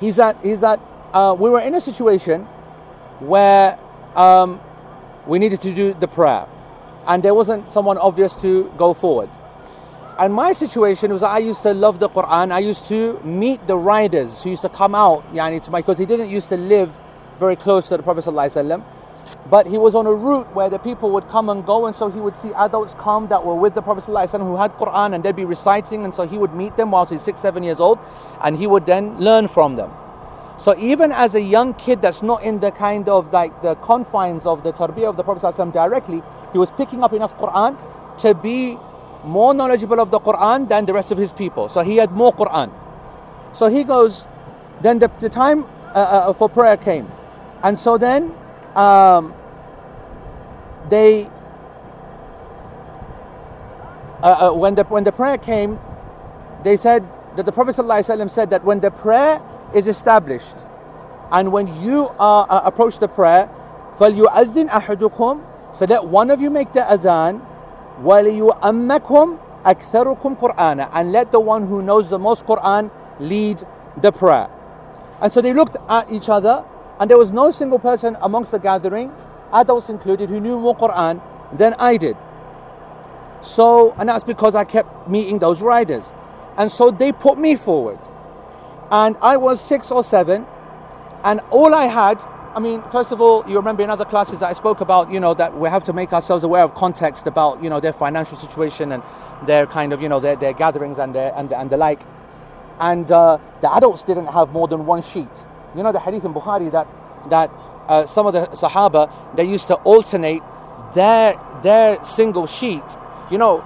[0.00, 0.80] he's that, he's that
[1.12, 2.44] uh, we were in a situation
[3.20, 3.78] where
[4.14, 4.60] um,
[5.26, 6.46] we needed to do the prayer
[7.06, 9.30] and there wasn't someone obvious to go forward.
[10.18, 12.52] And my situation was that I used to love the Quran.
[12.52, 15.98] I used to meet the riders who used to come out, yani, to my because
[15.98, 16.92] he didn't used to live
[17.40, 18.22] very close to the Prophet
[19.50, 22.10] but he was on a route where the people would come and go, and so
[22.10, 25.24] he would see adults come that were with the Prophet ﷺ who had Quran, and
[25.24, 27.98] they'd be reciting, and so he would meet them whilst he's six, seven years old,
[28.42, 29.90] and he would then learn from them.
[30.58, 34.46] So even as a young kid that's not in the kind of like the confines
[34.46, 37.76] of the tarbiyah of the Prophet ﷺ directly, he was picking up enough Quran
[38.18, 38.78] to be
[39.24, 41.68] more knowledgeable of the Quran than the rest of his people.
[41.68, 42.72] So he had more Quran.
[43.54, 44.26] So he goes,
[44.80, 47.10] then the, the time uh, uh, for prayer came.
[47.62, 48.34] And so then
[48.75, 49.33] um,
[50.89, 51.29] they,
[54.23, 55.79] uh, uh, when, the, when the prayer came,
[56.63, 57.03] they said
[57.35, 59.41] that the Prophet ﷺ said that when the prayer
[59.73, 60.55] is established
[61.31, 63.49] and when you uh, uh, approach the prayer,
[63.99, 67.41] فَلْيُؤَذِّنْ أَحَدُكُمْ So that one of you make the adhan,
[68.01, 72.89] وَلِيُؤَمَّكُمْ أَكْثَرُكُمْ قُرْآنًا And let the one who knows the most Quran
[73.19, 73.65] lead
[73.97, 74.49] the prayer.
[75.21, 76.63] And so they looked at each other,
[77.02, 79.12] and there was no single person amongst the gathering,
[79.52, 81.20] adults included, who knew more Quran
[81.52, 82.16] than I did.
[83.42, 86.12] So, and that's because I kept meeting those riders.
[86.56, 87.98] And so they put me forward.
[88.92, 90.46] And I was six or seven,
[91.24, 92.22] and all I had,
[92.54, 95.18] I mean, first of all, you remember in other classes that I spoke about, you
[95.18, 98.38] know, that we have to make ourselves aware of context about, you know, their financial
[98.38, 99.02] situation and
[99.44, 102.00] their kind of, you know, their, their gatherings and, their, and, and the like.
[102.78, 105.26] And uh, the adults didn't have more than one sheet.
[105.76, 106.86] You know, the hadith in Bukhari that,
[107.30, 107.50] that
[107.88, 110.42] uh, some of the Sahaba, they used to alternate
[110.94, 112.84] their, their single sheet.
[113.30, 113.64] You know,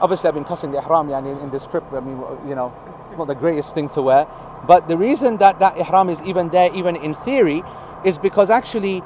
[0.00, 1.84] obviously I've been cussing the ihram yani, in this trip.
[1.92, 2.18] I mean,
[2.48, 2.72] you know,
[3.08, 4.26] it's not the greatest thing to wear.
[4.66, 7.62] But the reason that that ihram is even there, even in theory,
[8.04, 9.02] is because actually,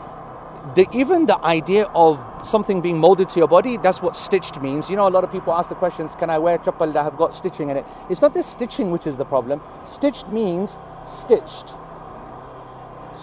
[0.75, 4.91] the, even the idea of something being molded to your body, that's what stitched means.
[4.91, 7.17] You know, a lot of people ask the questions, can I wear chappal that have
[7.17, 7.87] got stitching in it?
[8.11, 9.61] It's not the stitching which is the problem.
[9.87, 11.71] Stitched means stitched,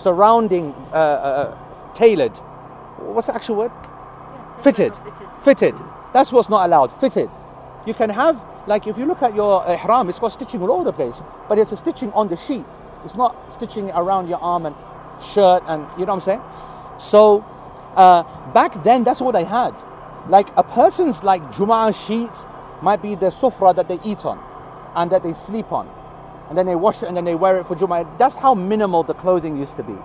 [0.01, 2.37] surrounding, uh, uh, tailored.
[2.97, 3.71] What's the actual word?
[3.71, 4.95] Yeah, Fitted.
[4.95, 5.27] Fitted.
[5.43, 5.75] Fitted.
[6.13, 6.91] That's what's not allowed.
[6.91, 7.29] Fitted.
[7.85, 10.83] You can have, like, if you look at your ihram, it's got stitching all over
[10.83, 12.65] the place, but it's a stitching on the sheet.
[13.05, 14.75] It's not stitching around your arm and
[15.33, 16.41] shirt, and you know what I'm saying.
[16.99, 17.45] So
[17.95, 19.73] uh, back then, that's what they had.
[20.27, 22.31] Like a person's like Jum'ah sheet
[22.81, 24.39] might be the sufra that they eat on,
[24.95, 25.89] and that they sleep on,
[26.49, 28.17] and then they wash it and then they wear it for Jum'ah.
[28.17, 29.95] That's how minimal the clothing used to be,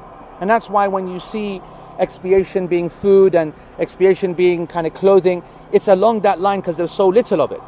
[0.41, 1.61] and that's why when you see
[1.99, 6.93] expiation being food and expiation being kind of clothing, it's along that line because there's
[6.93, 7.61] so little of it.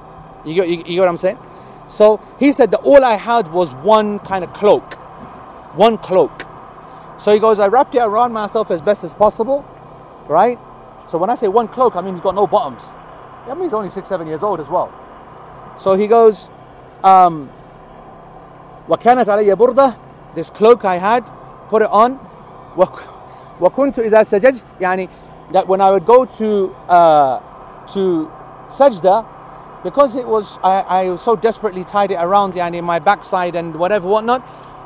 [0.44, 1.38] You get, you, you get what I'm saying?
[1.88, 4.94] So he said that all I had was one kind of cloak,
[5.74, 6.44] one cloak.
[7.18, 9.64] So he goes, I wrapped it around myself as best as possible,
[10.28, 10.58] right?
[11.08, 12.82] So when I say one cloak, I mean he's got no bottoms.
[13.46, 14.92] That means he's only six, seven years old as well.
[15.80, 16.50] So he goes,
[17.04, 17.50] um,
[18.89, 19.93] وكانت علي بردة
[20.35, 21.23] this cloak I had,
[21.69, 22.17] put it on.
[22.77, 23.03] وك-
[23.61, 25.09] وكنت إذا سجدت يعني
[25.51, 27.39] that when I would go to uh,
[27.93, 28.31] to
[28.69, 29.25] sajda,
[29.83, 33.75] because it was I, I was so desperately tied it around yani my backside and
[33.75, 34.41] whatever whatnot,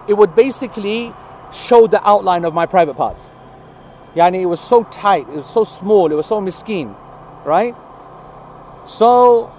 [0.07, 1.13] it would basically
[1.53, 3.31] show the outline of my private parts.
[4.15, 6.95] Yani it was so tight, it was so small, it was so miskeen,
[7.45, 7.75] right?
[8.87, 9.51] So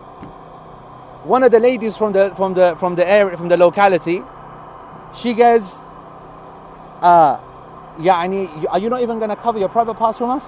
[1.24, 4.22] one of the ladies from the from the from the area from the locality,
[5.14, 5.74] she goes,
[7.00, 7.38] uh,
[7.98, 10.44] يعني, are you not even gonna cover your private parts from us?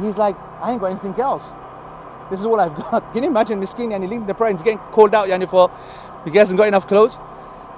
[0.00, 1.42] He's like, I ain't got anything else.
[2.30, 3.12] This is all I've got.
[3.12, 5.70] Can you imagine Miskin and leaving the prayer and he's getting called out yani, for
[6.24, 7.18] he hasn't got enough clothes?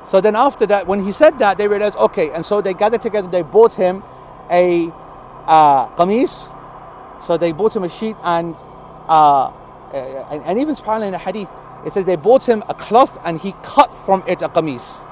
[0.05, 3.03] So then after that, when he said that, they realized, okay, and so they gathered
[3.03, 4.03] together, they bought him
[4.51, 4.92] a
[5.46, 6.48] uh, qamis.
[7.27, 8.57] So they bought him a sheet and,
[9.09, 9.51] uh,
[9.92, 11.51] and, and even subhanAllah in the hadith,
[11.88, 15.08] it says they bought him a cloth and he cut from it a qamis.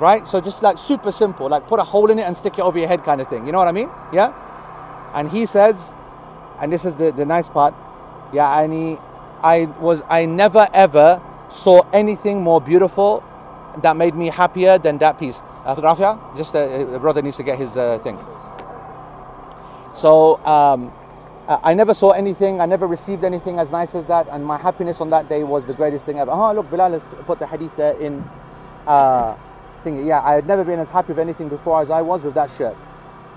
[0.00, 0.26] Right?
[0.26, 2.78] So just like super simple, like put a hole in it and stick it over
[2.78, 3.44] your head kind of thing.
[3.44, 3.90] You know what I mean?
[4.10, 4.32] Yeah?
[5.14, 5.92] And he says,
[6.58, 7.74] and this is the, the nice part,
[8.32, 8.98] yeah, and he,
[9.42, 13.22] I was I never ever saw anything more beautiful
[13.82, 15.38] that made me happier than that piece.
[15.66, 18.18] Uh, Rafia, just uh, the brother needs to get his uh, thing.
[19.94, 20.90] So um,
[21.62, 25.00] I never saw anything, I never received anything as nice as that, and my happiness
[25.00, 26.30] on that day was the greatest thing ever.
[26.30, 28.24] Oh, look, Bilal has put the hadith there in
[28.86, 29.36] uh,
[29.82, 30.06] thing.
[30.06, 32.50] Yeah, I had never been as happy with anything before as I was with that
[32.56, 32.76] shirt.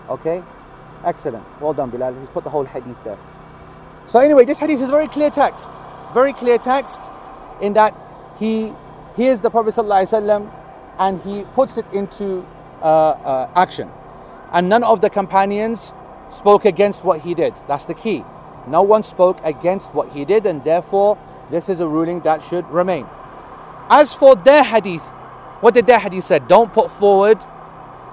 [0.10, 0.44] Okay,
[1.04, 1.44] excellent.
[1.60, 2.14] Well done, Bilal.
[2.20, 3.18] He's put the whole hadith there.
[4.08, 5.70] So anyway, this hadith is very clear text,
[6.14, 7.02] very clear text,
[7.60, 7.96] in that
[8.38, 8.72] he
[9.16, 10.52] hears the Prophet ﷺ
[11.00, 12.46] and he puts it into
[12.82, 13.90] uh, uh, action,
[14.52, 15.94] and none of the companions
[16.32, 17.54] spoke against what he did.
[17.68, 18.24] That's the key.
[18.68, 21.18] No one spoke against what he did, and therefore
[21.52, 23.08] this is a ruling that should remain.
[23.90, 25.04] As for their hadith,
[25.62, 26.40] what did their hadith say?
[26.40, 27.38] Don't put forward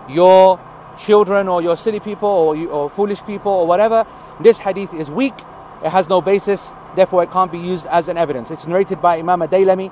[0.08, 0.60] your
[0.98, 4.06] children or your silly people or, you, or foolish people or whatever.
[4.40, 5.34] This hadith is weak.
[5.82, 6.72] It has no basis.
[6.94, 8.50] Therefore, it can't be used as an evidence.
[8.50, 9.90] It's narrated by Imam Dailami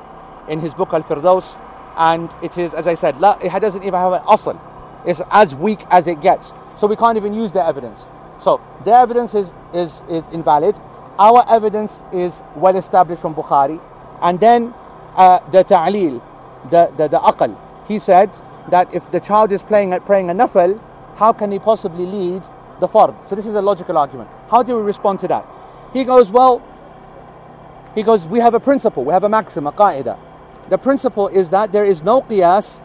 [0.48, 1.58] in his book Al Firdaus,
[1.96, 4.60] and it is, as I said, it doesn't even have an asl.
[5.06, 6.52] It's as weak as it gets.
[6.80, 8.06] So we can't even use their evidence.
[8.38, 10.78] So their evidence is, is, is invalid.
[11.18, 13.78] Our evidence is well established from Bukhari.
[14.22, 14.72] And then
[15.14, 16.22] uh, the ta'leel,
[16.70, 17.54] the, the, the aql,
[17.86, 18.30] he said
[18.70, 20.80] that if the child is playing, at praying a nafil,
[21.16, 22.42] how can he possibly lead
[22.80, 23.14] the fard?
[23.28, 24.30] So this is a logical argument.
[24.50, 25.46] How do we respond to that?
[25.92, 26.62] He goes, well,
[27.94, 30.18] he goes, we have a principle, we have a maxim, a qaida.
[30.70, 32.82] The principle is that there is no qiyas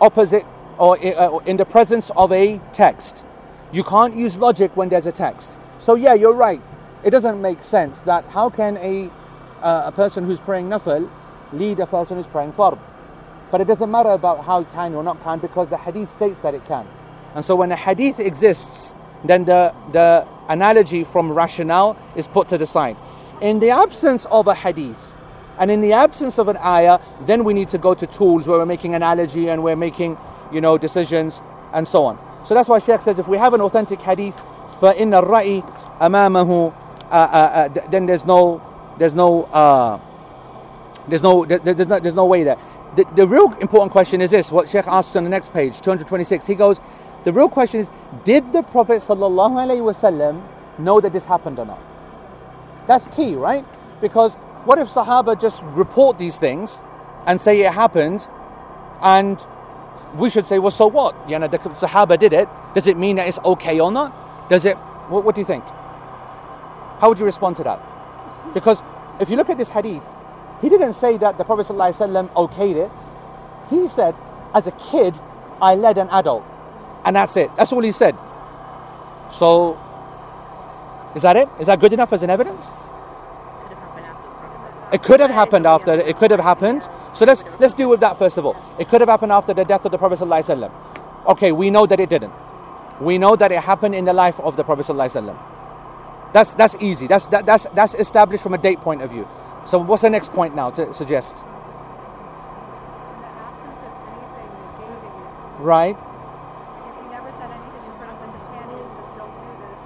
[0.00, 0.44] opposite
[0.76, 3.24] or uh, in the presence of a text.
[3.72, 5.58] You can't use logic when there's a text.
[5.78, 6.62] So yeah, you're right.
[7.04, 9.10] It doesn't make sense that how can a
[9.62, 11.10] uh, a person who's praying nafil
[11.52, 12.78] lead a person who's praying fard?
[13.50, 16.38] But it doesn't matter about how it can or not can because the hadith states
[16.40, 16.86] that it can.
[17.34, 22.58] And so when a hadith exists, then the, the analogy from rationale is put to
[22.58, 22.96] the side.
[23.40, 25.12] In the absence of a hadith,
[25.58, 28.58] and in the absence of an ayah, then we need to go to tools where
[28.58, 30.16] we're making analogy and we're making,
[30.52, 32.27] you know, decisions and so on.
[32.47, 34.35] So that's why Sheikh says if we have an authentic hadith,
[34.79, 36.73] فَإِنَّ الرَّأِي أَمَامَهُ
[37.11, 38.61] uh, uh, uh, then there's no,
[38.97, 39.99] there's no, uh,
[41.07, 42.57] there's no, there, there's no, there's no way there.
[42.95, 46.47] The, the real important question is this: what Sheikh asks on the next page, 226.
[46.47, 46.81] He goes,
[47.23, 47.89] the real question is,
[48.25, 50.41] did the Prophet sallallahu alaihi wasallam
[50.79, 51.79] know that this happened or not?
[52.87, 53.65] That's key, right?
[54.01, 54.33] Because
[54.65, 56.83] what if Sahaba just report these things
[57.25, 58.27] and say it happened,
[59.01, 59.39] and
[60.14, 61.14] we should say, well, so what?
[61.28, 62.48] You know, the Sahaba did it.
[62.74, 64.48] Does it mean that it's okay or not?
[64.48, 64.76] Does it?
[65.08, 65.64] What, what do you think?
[66.98, 67.80] How would you respond to that?
[68.54, 68.82] Because
[69.20, 70.02] if you look at this hadith,
[70.60, 72.90] he didn't say that the Prophet ﷺ okayed it.
[73.70, 74.14] He said,
[74.54, 75.18] as a kid,
[75.60, 76.44] I led an adult.
[77.04, 77.50] And that's it.
[77.56, 78.16] That's all he said.
[79.30, 79.78] So,
[81.14, 81.48] is that it?
[81.60, 82.70] Is that good enough as an evidence?
[84.92, 85.92] It could have happened after.
[85.92, 86.88] It could have happened.
[87.18, 88.54] So let's let's deal with that first of all.
[88.78, 90.70] It could have happened after the death of the Prophet ﷺ.
[91.26, 92.32] Okay, we know that it didn't.
[93.00, 95.36] We know that it happened in the life of the Prophet ﷺ.
[96.32, 97.08] That's that's easy.
[97.08, 99.26] That's that, that's that's established from a date point of view.
[99.66, 101.38] So what's the next point now to suggest?
[105.58, 105.96] Right,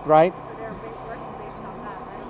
[0.04, 0.34] right?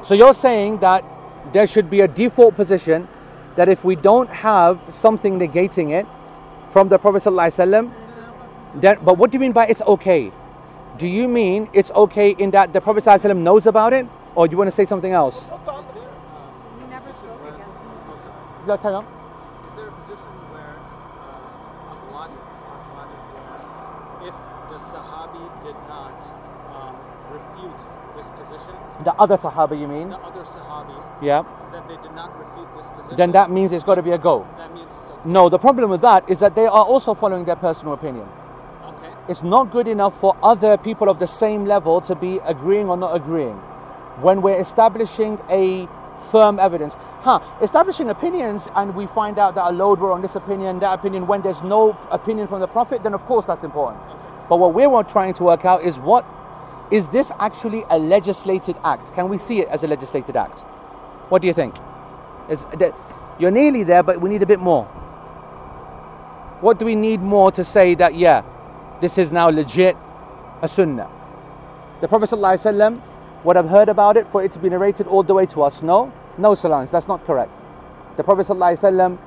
[0.04, 1.04] So you're saying that
[1.52, 3.08] there should be a default position
[3.56, 6.06] that if we don't have something negating it
[6.70, 7.92] from the Prophet ﷺ,
[8.76, 10.32] then but what do you mean by it's okay?
[10.98, 14.06] Do you mean it's okay in that the Prophet ﷺ knows about it?
[14.34, 15.48] Or do you want to say something else?
[15.48, 15.52] He
[16.88, 18.66] never spoke against him.
[18.66, 19.04] No, carry on.
[19.04, 20.72] Is there a position where,
[21.20, 22.40] uh, logic,
[22.96, 23.20] logic,
[24.28, 24.34] if
[24.72, 26.16] the Sahabi did not
[26.72, 26.96] um,
[27.28, 27.80] refute
[28.16, 28.72] this position,
[29.04, 30.08] The other Sahaba, you mean?
[30.10, 31.42] the other Sahabi, Yeah.
[31.72, 32.61] that they did not refute
[33.16, 34.46] Then that means it's got to be a go.
[34.56, 35.20] that means it's okay.
[35.24, 38.28] No, the problem with that is that they are also following their personal opinion.
[38.84, 39.12] okay.
[39.28, 42.96] It's not good enough for other people of the same level to be agreeing or
[42.96, 43.56] not agreeing.
[44.20, 45.88] When we're establishing a
[46.30, 47.40] firm evidence, huh?
[47.60, 51.26] Establishing opinions, and we find out that a load were on this opinion, that opinion.
[51.26, 54.02] When there's no opinion from the Prophet, then of course that's important.
[54.48, 56.26] But what we're trying to work out is what
[56.90, 59.14] is this actually a legislated act?
[59.14, 60.60] Can we see it as a legislated act?
[61.30, 61.74] What do you think?
[62.49, 62.93] Is that
[63.39, 64.85] you're nearly there, but we need a bit more.
[66.61, 68.43] What do we need more to say that yeah,
[69.01, 69.95] this is now legit
[70.61, 71.09] a sunnah?
[72.01, 73.01] The Prophet ﷺ
[73.43, 75.81] would have heard about it for it to be narrated all the way to us.
[75.81, 77.51] No, no, Solange, that's not correct.
[78.17, 79.17] The Prophet ﷺ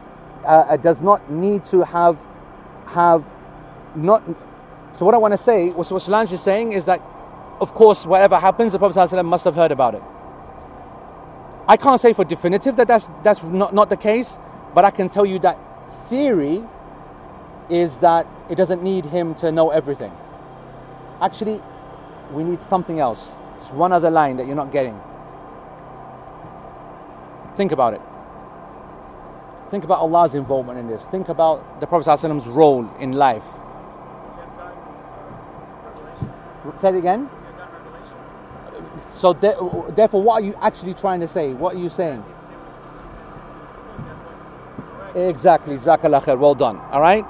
[0.42, 2.18] uh, uh, does not need to have
[2.86, 3.24] have
[3.94, 4.22] not.
[4.98, 7.00] So what I want to say, what what Solange is saying, is that
[7.60, 10.02] of course whatever happens, the Prophet ﷺ must have heard about it.
[11.67, 14.37] I can't say for definitive that that's that's not, not the case,
[14.73, 15.57] but I can tell you that
[16.09, 16.63] theory
[17.69, 20.11] is that it doesn't need him to know everything.
[21.21, 21.61] Actually,
[22.31, 23.35] we need something else.
[23.59, 24.99] Just one other line that you're not getting.
[27.57, 28.01] Think about it.
[29.71, 31.03] Think about Allah's involvement in this.
[31.05, 33.43] Think about the Prophet ﷺ's role in life.
[36.81, 37.29] Say it again.
[39.15, 39.57] So, there-
[39.89, 41.53] therefore, what are you actually trying to say?
[41.53, 42.23] What are you saying?
[45.15, 45.77] Exactly.
[45.77, 46.37] Jazakallah.
[46.37, 46.79] Well done.
[46.91, 47.25] All right.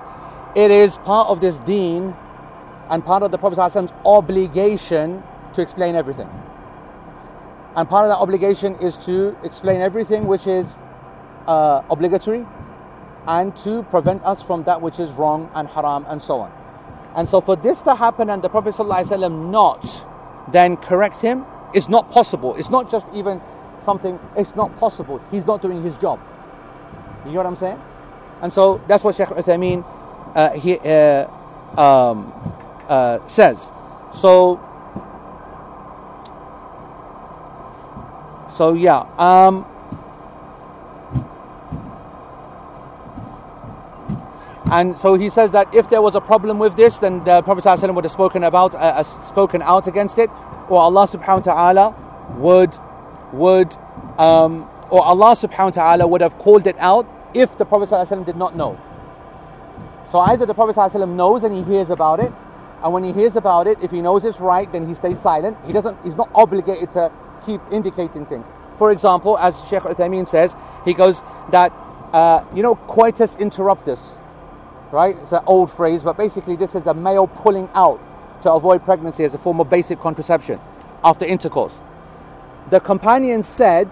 [0.55, 2.15] It is part of this deen
[2.89, 5.21] and part of the Prophet ﷺ's obligation
[5.53, 6.29] to explain everything.
[7.75, 10.73] And part of that obligation is to explain everything which is
[11.45, 12.45] uh, obligatory
[13.27, 16.51] and to prevent us from that which is wrong and haram and so on.
[17.15, 20.05] And so for this to happen and the Prophet ﷺ not
[20.51, 21.45] then correct him
[21.75, 22.55] is not possible.
[22.55, 23.41] It's not just even
[23.83, 25.21] something, it's not possible.
[25.29, 26.19] He's not doing his job.
[27.25, 27.79] You know what I'm saying?
[28.41, 29.85] And so that's what Sheikh Uthaymeen
[30.33, 31.27] uh, he, uh,
[31.79, 32.33] um,
[32.87, 33.71] uh, says.
[34.13, 34.59] So,
[38.49, 39.05] so yeah.
[39.17, 39.65] Um,
[44.71, 47.93] and so he says that if there was a problem with this, then the Prophet
[47.93, 50.29] would have spoken about, uh, uh, spoken out against it,
[50.69, 52.77] or Allah Subhanahu wa Taala would,
[53.33, 53.73] would,
[54.19, 58.25] um, or Allah Subhanahu wa Taala would have called it out if the Prophet ﷺ
[58.25, 58.79] did not know.
[60.11, 62.31] So either the Prophet ﷺ knows and he hears about it,
[62.83, 65.57] and when he hears about it, if he knows it's right, then he stays silent.
[65.65, 65.97] He doesn't.
[66.03, 67.11] He's not obligated to
[67.45, 68.45] keep indicating things.
[68.77, 71.71] For example, as Sheikh Uthaymeen says, he goes that
[72.13, 74.15] uh, you know coitus interruptus,
[74.91, 75.17] right?
[75.21, 77.99] It's an old phrase, but basically this is a male pulling out
[78.44, 80.60] to avoid pregnancy as a form of basic contraception
[81.04, 81.82] after intercourse.
[82.70, 83.90] The companion said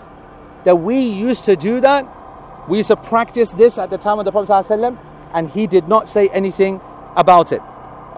[0.64, 2.06] that we used to do that.
[2.68, 4.98] We used to practice this at the time of the Prophet ﷺ,
[5.32, 6.80] and he did not say anything
[7.16, 7.62] about it.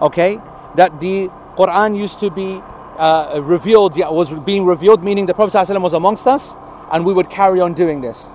[0.01, 0.39] Okay,
[0.75, 2.61] that the Quran used to be
[2.97, 6.55] uh, revealed, yeah, was being revealed, meaning the Prophet ﷺ was amongst us,
[6.91, 8.29] and we would carry on doing this,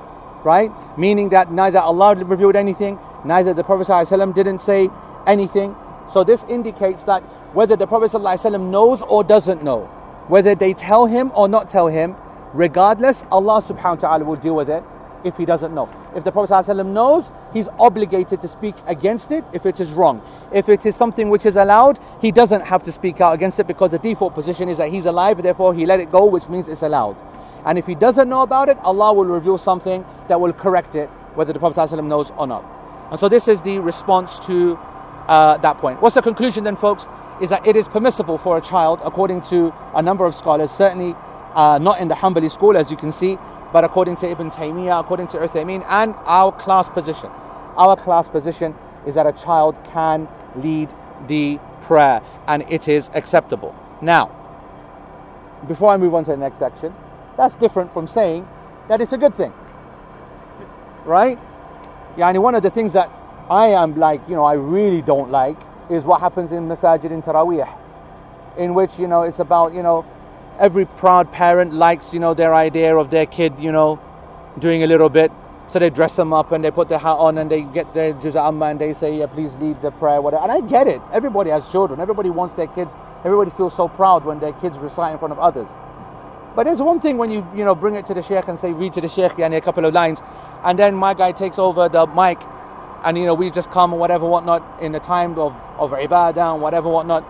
[0.45, 0.71] right?
[0.99, 4.89] Meaning that neither Allah revealed anything, neither the Prophet ﷺ didn't say
[5.27, 5.77] anything.
[6.13, 9.87] So this indicates that whether the Prophet ﷺ knows or doesn't know,
[10.29, 12.17] whether they tell him or not tell him,
[12.53, 14.85] regardless, Allah subhanahu wa ta'ala will deal with it
[15.25, 15.89] if he doesn't know.
[16.15, 20.23] If the Prophet ﷺ knows, he's obligated to speak against it if it is wrong.
[20.53, 23.67] If it is something which is allowed, he doesn't have to speak out against it
[23.67, 26.69] because the default position is that he's alive, therefore he let it go, which means
[26.69, 27.17] it's allowed.
[27.65, 31.09] And if he doesn't know about it, Allah will reveal something that will correct it,
[31.35, 32.65] whether the Prophet ﷺ knows or not.
[33.11, 34.79] And so this is the response to
[35.27, 36.01] uh, that point.
[36.01, 37.07] What's the conclusion then, folks?
[37.42, 41.16] Is that it is permissible for a child, according to a number of scholars, certainly
[41.56, 43.38] uh, not in the Hanbali school, as you can see,
[43.74, 47.30] but according to Ibn Taymiyyah, according to Uthaymeen, and our class position.
[47.78, 48.76] Our class position
[49.08, 50.90] is that a child can lead
[51.28, 53.76] the prayer and it is acceptable.
[54.02, 54.28] Now,
[55.68, 56.94] before I move on to the next section,
[57.38, 58.48] that's different from saying
[58.88, 59.54] that it's a good thing.
[61.06, 61.40] Right?
[62.18, 63.10] Yeah, and one of the things that
[63.50, 65.58] I am like, you know, I really don't like
[65.92, 67.70] is what happens in Masajid in Taraweeh,
[68.58, 70.06] in which, you know, it's about, you know,
[70.58, 74.00] every proud parent likes, you know, their idea of their kid, you know,
[74.58, 75.32] doing a little bit.
[75.70, 78.14] So they dress them up and they put their hat on and they get their
[78.14, 80.44] juz'a amma and they say, yeah, please lead the prayer, whatever.
[80.44, 81.02] And I get it.
[81.14, 82.00] Everybody has children.
[82.00, 82.96] Everybody wants their kids.
[83.24, 85.68] Everybody feels so proud when their kids recite in front of others.
[86.56, 88.74] But there's one thing when you, you know, bring it to the sheikh and say,
[88.74, 90.22] read to the sheikh, yani a couple of lines.
[90.64, 92.40] And then my guy takes over the mic
[93.04, 96.62] and, you know, we just come whatever, whatnot in the time of, of ibadah and
[96.62, 97.24] whatever, whatnot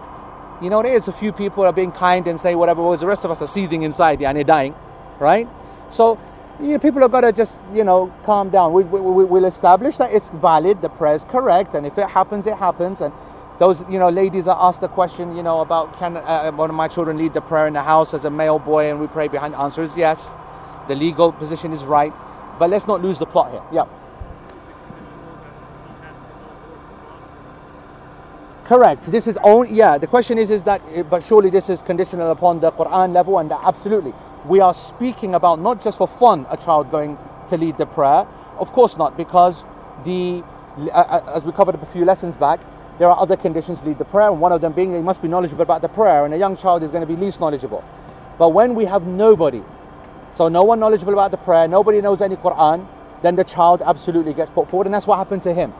[0.61, 3.07] you know, there is a few people are being kind and say whatever, whereas the
[3.07, 4.75] rest of us are seething inside and they're dying,
[5.19, 5.47] right?
[5.89, 6.19] So,
[6.61, 8.71] you know, people have got to just, you know, calm down.
[8.71, 12.07] We, we, we, will establish that it's valid, the prayer is correct, and if it
[12.07, 13.01] happens, it happens.
[13.01, 13.11] And
[13.57, 16.75] those, you know, ladies are asked the question, you know, about can uh, one of
[16.75, 19.27] my children lead the prayer in the house as a male boy and we pray
[19.27, 19.55] behind?
[19.55, 20.35] The answer is yes.
[20.87, 22.13] The legal position is right.
[22.59, 23.63] But let's not lose the plot here.
[23.71, 23.85] Yeah.
[28.71, 29.11] Correct.
[29.11, 29.97] This is only yeah.
[29.97, 33.37] The question is is that eh, but surely this is conditional upon the Quran level
[33.37, 34.13] and absolutely
[34.45, 37.17] we are speaking about not just for fun a child going
[37.49, 38.25] to lead the prayer.
[38.59, 39.65] Of course not because
[40.05, 40.41] the
[40.93, 42.61] uh, as we covered a few lessons back,
[42.97, 45.21] there are other conditions to lead the prayer, and one of them being they must
[45.21, 47.83] be knowledgeable about the prayer, and a young child is going to be least knowledgeable.
[48.39, 49.63] But when we have nobody,
[50.33, 52.87] so no one knowledgeable about the prayer, nobody knows any Quran,
[53.21, 55.73] then the child absolutely gets put forward, and that's what happened to him.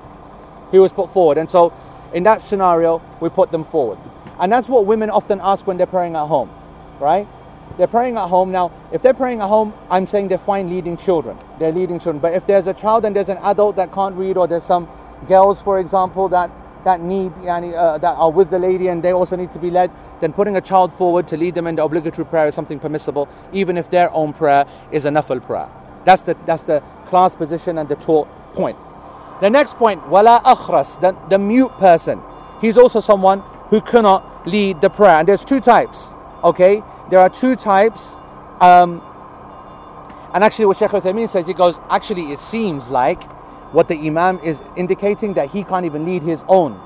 [0.71, 1.71] He was put forward, and so
[2.13, 3.97] in that scenario, we put them forward.
[4.39, 6.50] And that's what women often ask when they're praying at home,
[7.00, 7.28] right?
[7.78, 8.52] They're praying at home.
[8.52, 11.38] Now, if they're praying at home, I'm saying they're fine leading children.
[11.60, 12.19] They're leading children.
[12.19, 14.89] But if there's a child and there's an adult that can't read, or there's some
[15.28, 16.52] girls, for example, that,
[16.84, 19.91] that need, uh, that are with the lady and they also need to be led,
[20.19, 23.30] then putting a child forward to lead them in the obligatory prayer is something permissible,
[23.54, 25.69] even if their own prayer is a nafil prayer.
[26.04, 28.77] That's the, that's the class position and the taught point.
[29.42, 32.21] The next point, wala akhras, the, the mute person.
[32.62, 35.19] He's also someone who cannot lead the prayer.
[35.19, 36.13] And there's two types,
[36.44, 36.83] okay?
[37.10, 38.17] There are two types.
[38.60, 39.02] Um,
[40.33, 43.23] and actually, what Sheikh Uthaymeen says, he goes, actually, it seems like
[43.73, 46.79] what the Imam is indicating that he can't even lead his own.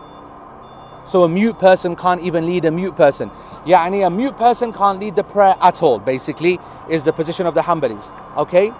[1.04, 3.32] So a mute person can't even lead a mute person.
[3.66, 7.46] Yeah, and a mute person can't lead the prayer at all, basically, is the position
[7.46, 8.16] of the Hanbalis.
[8.38, 8.72] Okay?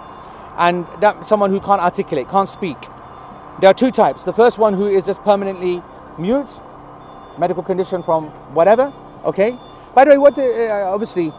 [0.56, 2.78] And that someone who can't articulate, can't speak.
[3.60, 4.24] There are two types.
[4.24, 5.82] The first one who is just permanently
[6.18, 6.48] mute,
[7.38, 8.92] medical condition from whatever.
[9.24, 9.56] Okay.
[9.94, 11.32] By the way, what the, uh, obviously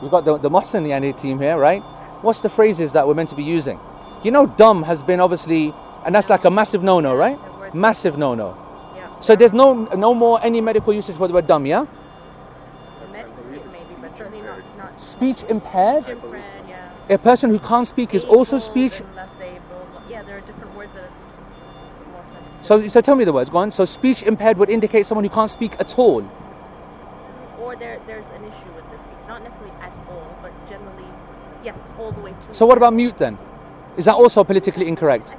[0.00, 1.82] you've got the the Mohsen Yani team here, right?
[2.22, 3.78] What's the phrases that we're meant to be using?
[4.22, 5.74] You know, dumb has been obviously,
[6.06, 7.38] and that's like a massive no-no, right?
[7.74, 8.56] Massive no-no.
[8.96, 9.20] Yeah.
[9.20, 11.86] So there's no no more any medical usage for the word dumb, yeah?
[13.12, 13.28] Maybe,
[14.00, 16.06] but certainly not, not Speech impaired.
[16.06, 16.90] different, yeah.
[17.10, 19.00] A person who can't speak is also Able speech.
[19.00, 19.86] and less able.
[20.08, 21.48] Yeah, there are different words that are just
[22.12, 22.53] more sensitive.
[22.64, 23.50] So so tell me the words.
[23.50, 23.70] Go on.
[23.70, 26.22] So speech impaired would indicate someone who can't speak at all.
[27.60, 29.18] or there, there's an issue with this speech.
[29.28, 31.08] Not necessarily at all, but generally,
[31.62, 32.54] yes, all the way to.
[32.54, 33.38] So what about mute then?
[33.96, 35.28] Is that also politically incorrect?
[35.28, 35.30] I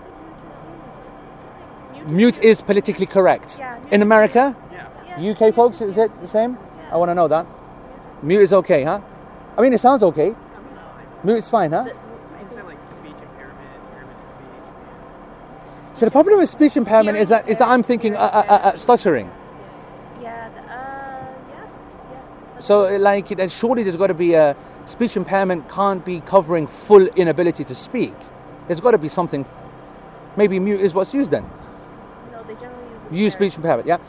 [1.94, 2.40] think mute is.
[2.40, 3.58] Mute is politically correct.
[3.60, 4.88] Yeah, In America, Yeah.
[5.18, 6.58] Yeah, UK folks, is it the same?
[6.92, 7.46] I want to know that.
[8.22, 9.00] Mute is okay, huh?
[9.58, 10.36] I mean, it sounds okay.
[11.24, 11.84] Mute is fine, huh?
[11.84, 14.68] The- It's like speech impairment, impairment to speech.
[15.96, 18.54] So the problem with speech impairment is that is that I'm thinking uh, uh, uh,
[18.54, 19.32] uh, stuttering.
[20.22, 21.74] Yeah, the, uh, yes,
[22.12, 22.60] yeah.
[22.60, 26.68] So uh, like, then surely there's got to be a speech impairment can't be covering
[26.68, 28.14] full inability to speak.
[28.68, 29.46] There's got to be something.
[30.36, 31.50] Maybe mute is what's used then.
[32.34, 34.00] No, they generally use Use speech impairment, yeah.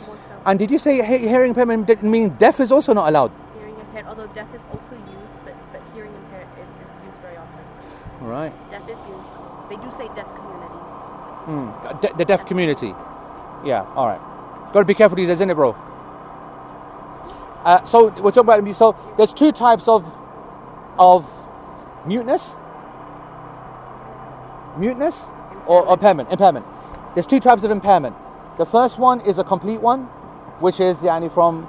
[0.44, 3.30] And did you say hearing impairment didn't mean deaf is also not allowed?
[3.58, 6.66] Hearing impaired, although deaf is also used, but, but hearing impaired is,
[7.06, 7.62] used very often.
[8.22, 8.52] All right.
[8.72, 9.70] Deaf is used.
[9.70, 10.26] They do say deaf.
[11.45, 12.01] Mm.
[12.01, 12.93] De- the deaf community.
[13.65, 13.85] Yeah.
[13.95, 14.21] All right.
[14.73, 15.75] Got to be careful these days, isn't it, bro?
[17.63, 18.75] Uh, so we're talking about mute.
[18.75, 20.05] So there's two types of
[20.97, 21.29] of
[22.05, 22.55] muteness.
[24.77, 25.25] Muteness
[25.67, 26.31] or impairment.
[26.31, 26.65] Impairment.
[27.13, 28.15] There's two types of impairment.
[28.57, 30.05] The first one is a complete one,
[30.59, 31.63] which is yani from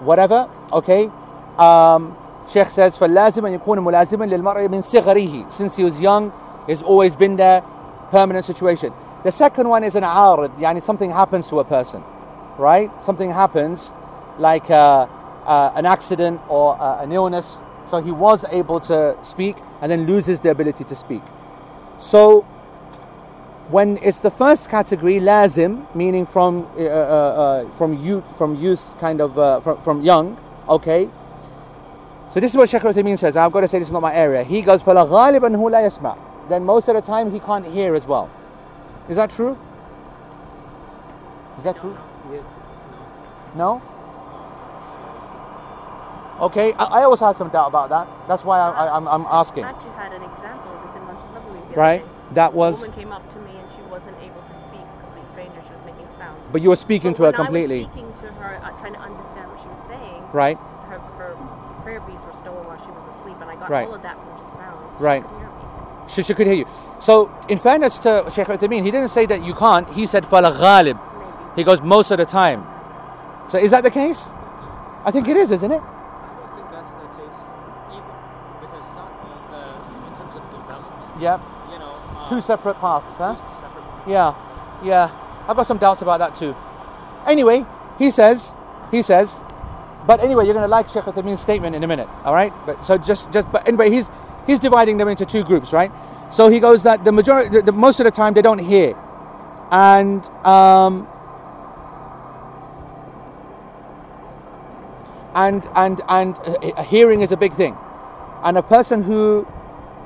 [0.00, 0.48] whatever.
[0.72, 1.10] Okay.
[1.58, 2.16] Um,
[2.52, 6.32] Sheikh says فاللازم أن يكون ملازما للمرء من صغره since he was young
[6.66, 7.62] he's always been there
[8.12, 8.92] permanent situation
[9.24, 12.02] the second one is an عارض يعني something happens to a person
[12.58, 13.92] right something happens
[14.38, 15.06] like uh,
[15.44, 17.58] uh, an accident or uh, an illness
[17.90, 21.22] so he was able to speak and then loses the ability to speak
[21.98, 22.42] so
[23.68, 28.84] when it's the first category lazim meaning from uh, uh, uh, from youth from youth
[29.00, 30.36] kind of uh, from, from young
[30.68, 31.08] okay
[32.28, 33.36] so this is what Sheikh Uthaymeen says.
[33.36, 34.42] I've got to say this is not my area.
[34.42, 37.94] He goes, فَلَا غَالِبًا هُ لَا يَسْمَعُ Then most of the time he can't hear
[37.94, 38.28] as well.
[39.11, 39.57] Is that true?
[41.57, 41.97] Is that true?
[42.31, 42.45] Yes.
[43.55, 43.81] No?
[46.39, 48.07] Okay, I, I also had some doubt about that.
[48.29, 49.65] That's why I, I, I'm, I'm asking.
[49.65, 52.05] I actually had an example of this in Masjid Nabawi Right?
[52.05, 52.11] day.
[52.31, 54.79] That A was, woman came up to me and she wasn't able to speak.
[54.79, 55.59] A complete stranger.
[55.67, 56.39] She was making sounds.
[56.53, 57.79] but you were speaking But to her when I completely.
[57.83, 60.23] was speaking to her, uh, trying to understand what she was saying.
[60.31, 60.55] Right?
[60.87, 61.35] Her, her
[61.83, 63.85] prayer beads were stolen while she was asleep, and I got Right.
[63.85, 64.87] all of that from just sounds.
[64.95, 65.19] She Right.
[65.21, 66.07] couldn't hear me.
[66.07, 66.67] She, she could hear you.
[67.01, 70.51] So, in fairness to Sheikh Uthaymeen, he didn't say that you can't, he said fala
[70.51, 70.99] ghalib.
[71.55, 72.63] He goes most of the time.
[73.49, 74.29] So, is that the case?
[75.03, 75.81] I think it is, isn't it?
[75.81, 77.55] I don't think that's the case
[77.91, 78.15] either.
[78.61, 81.41] Because some of the, in terms of development, yep.
[81.71, 83.35] you know, um, two separate paths, huh?
[83.35, 84.07] Separate paths.
[84.07, 84.35] Yeah,
[84.83, 85.09] yeah.
[85.47, 86.55] I've got some doubts about that too.
[87.25, 87.65] Anyway,
[87.97, 88.53] he says,
[88.91, 89.41] he says,
[90.05, 92.53] but anyway, you're going to like Sheikh Uthaymeen's statement in a minute, all right?
[92.67, 94.09] But so just, just, but anyway, he's
[94.45, 95.91] he's dividing them into two groups, right?
[96.31, 98.95] So he goes that the majority, the, the, most of the time, they don't hear,
[99.71, 101.07] and um,
[105.35, 107.75] and and and uh, hearing is a big thing,
[108.43, 109.47] and a person who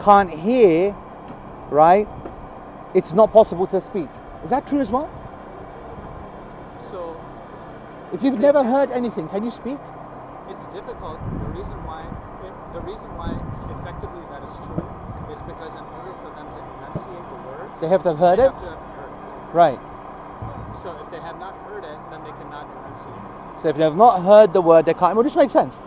[0.01, 0.95] can't hear,
[1.69, 2.07] right?
[2.95, 4.09] It's not possible to speak.
[4.43, 5.09] Is that true as well?
[6.81, 7.17] So
[8.13, 9.77] If you've never heard anything, can you speak?
[10.49, 11.19] it's difficult.
[11.19, 12.05] The reason why,
[12.45, 13.33] it, the reason why
[13.75, 14.87] effectively that is true
[15.33, 18.39] is because in order for them to enunciate the word, They have to have heard
[18.39, 18.51] they it?
[18.51, 19.53] have to have heard it.
[19.53, 19.79] Right.
[20.81, 23.61] So if they have not heard it, then they cannot enunciate.
[23.63, 25.15] So if they've not heard the word, they can't.
[25.15, 25.79] Well, this makes sense.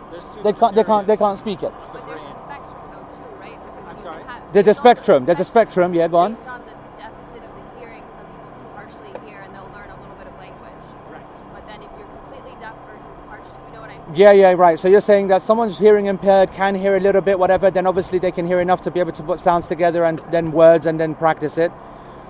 [0.43, 0.75] They can't.
[0.75, 1.07] They can't.
[1.07, 1.71] They can't speak it.
[1.71, 3.59] the But there's a spectrum though too, right?
[3.63, 4.23] Because I'm sorry?
[4.23, 5.25] have- There's a also spectrum.
[5.25, 5.93] There's a spectrum.
[5.93, 6.33] Yeah, go on.
[6.33, 9.89] Based on the deficit of the hearing, some people can partially hear and they'll learn
[9.89, 10.83] a little bit of language.
[11.09, 11.25] Right.
[11.55, 13.98] But then if you're completely deaf versus partially, you know what I'm saying?
[14.13, 14.79] Yeah, yeah, right.
[14.79, 17.69] So you're saying that someone's hearing impaired can hear a little bit, whatever.
[17.69, 20.51] Then obviously they can hear enough to be able to put sounds together and then
[20.51, 21.71] words and then practice it.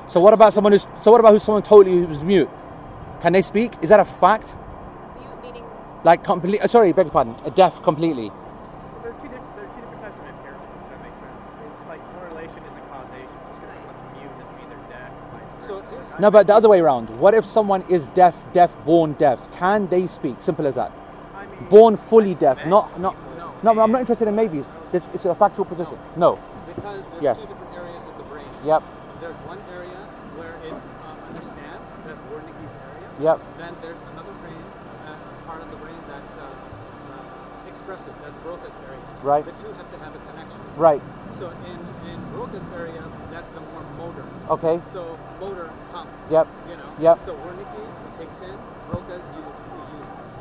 [0.09, 0.85] So what about someone who's?
[1.01, 2.49] So what about who's someone totally who's mute?
[3.21, 3.73] Can they speak?
[3.81, 4.57] Is that a fact?
[5.17, 5.63] Mute meaning
[6.03, 6.61] Like complete?
[6.61, 7.35] Uh, sorry, beg your pardon.
[7.55, 8.27] Deaf completely.
[8.29, 8.35] Well,
[9.03, 10.83] there are two different, there are two different types of impairments.
[10.83, 11.43] If that makes sense.
[11.79, 13.37] It's like correlation isn't causation.
[13.47, 15.11] Just because someone's mute doesn't mean they're deaf.
[15.15, 15.67] or Vice versa.
[15.67, 17.09] So there's- No, but the other way around.
[17.21, 19.39] What if someone is deaf, deaf, born deaf?
[19.57, 20.37] Can they speak?
[20.41, 20.91] Simple as that.
[21.69, 22.65] Born fully deaf.
[22.65, 23.15] Not, not.
[23.63, 23.71] No.
[23.79, 24.69] I'm not interested in maybes.
[24.93, 25.97] It's, it's a factual position.
[26.15, 26.39] No.
[26.67, 27.37] Because there's Yes.
[27.37, 28.47] two different areas of the brain.
[28.63, 28.83] Yep.
[29.19, 29.99] There's one area
[30.39, 33.09] where it um, understands, that's Wernicke's area.
[33.19, 33.37] Yep.
[33.57, 34.63] Then there's another brain,
[35.05, 37.29] uh, part of the brain that's uh, uh,
[37.89, 38.13] oppressive.
[38.21, 39.01] That's Broca's area.
[39.23, 39.43] Right.
[39.43, 40.61] The two have to have a connection.
[40.77, 41.01] Right.
[41.37, 41.79] So in
[42.09, 44.25] in Broca's area, that's the more motor.
[44.49, 44.79] Okay.
[44.85, 46.07] So motor top.
[46.29, 46.47] Yep.
[46.69, 46.89] You know.
[47.01, 47.25] Yep.
[47.25, 48.55] So Wernicke's it takes in.
[48.89, 49.41] Broca's you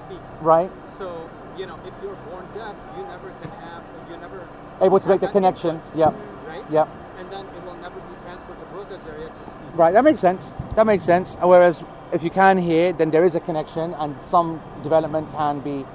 [0.08, 0.20] speak.
[0.42, 0.72] Right.
[0.98, 4.48] So you know if you're born deaf, you never can have you never
[4.82, 5.76] Able to have make the that connection.
[5.76, 6.14] input, Yep.
[6.48, 6.66] Right.
[6.72, 6.88] Yep.
[7.20, 9.60] And then it will never be transferred to Broca's area to speak.
[9.76, 10.54] Right, that makes sense.
[10.76, 11.36] That makes sense.
[11.42, 15.86] Whereas if you can hear, then there is a connection and some development can be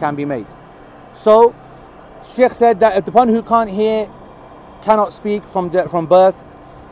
[0.00, 0.46] can be made.
[1.14, 1.54] So
[2.34, 4.08] Sheikh said that the one who can't hear
[4.82, 6.36] cannot speak from the, from birth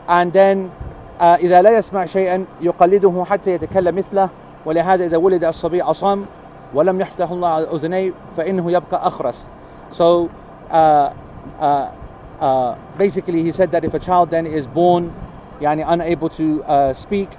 [0.07, 0.71] and then
[1.19, 4.29] uh, إذا لا يسمع شيئا يقلده حتى يتكلم مثله
[4.65, 6.25] ولهذا إذا ولد الصبي أصم
[6.73, 9.49] ولم يفتح الله على أذنيه فإنه يبقى أخرس.
[9.91, 10.29] So
[10.69, 11.13] uh,
[11.59, 11.91] uh,
[12.39, 15.13] uh, basically he said that if a child then is born
[15.61, 17.29] yani unable to uh, speak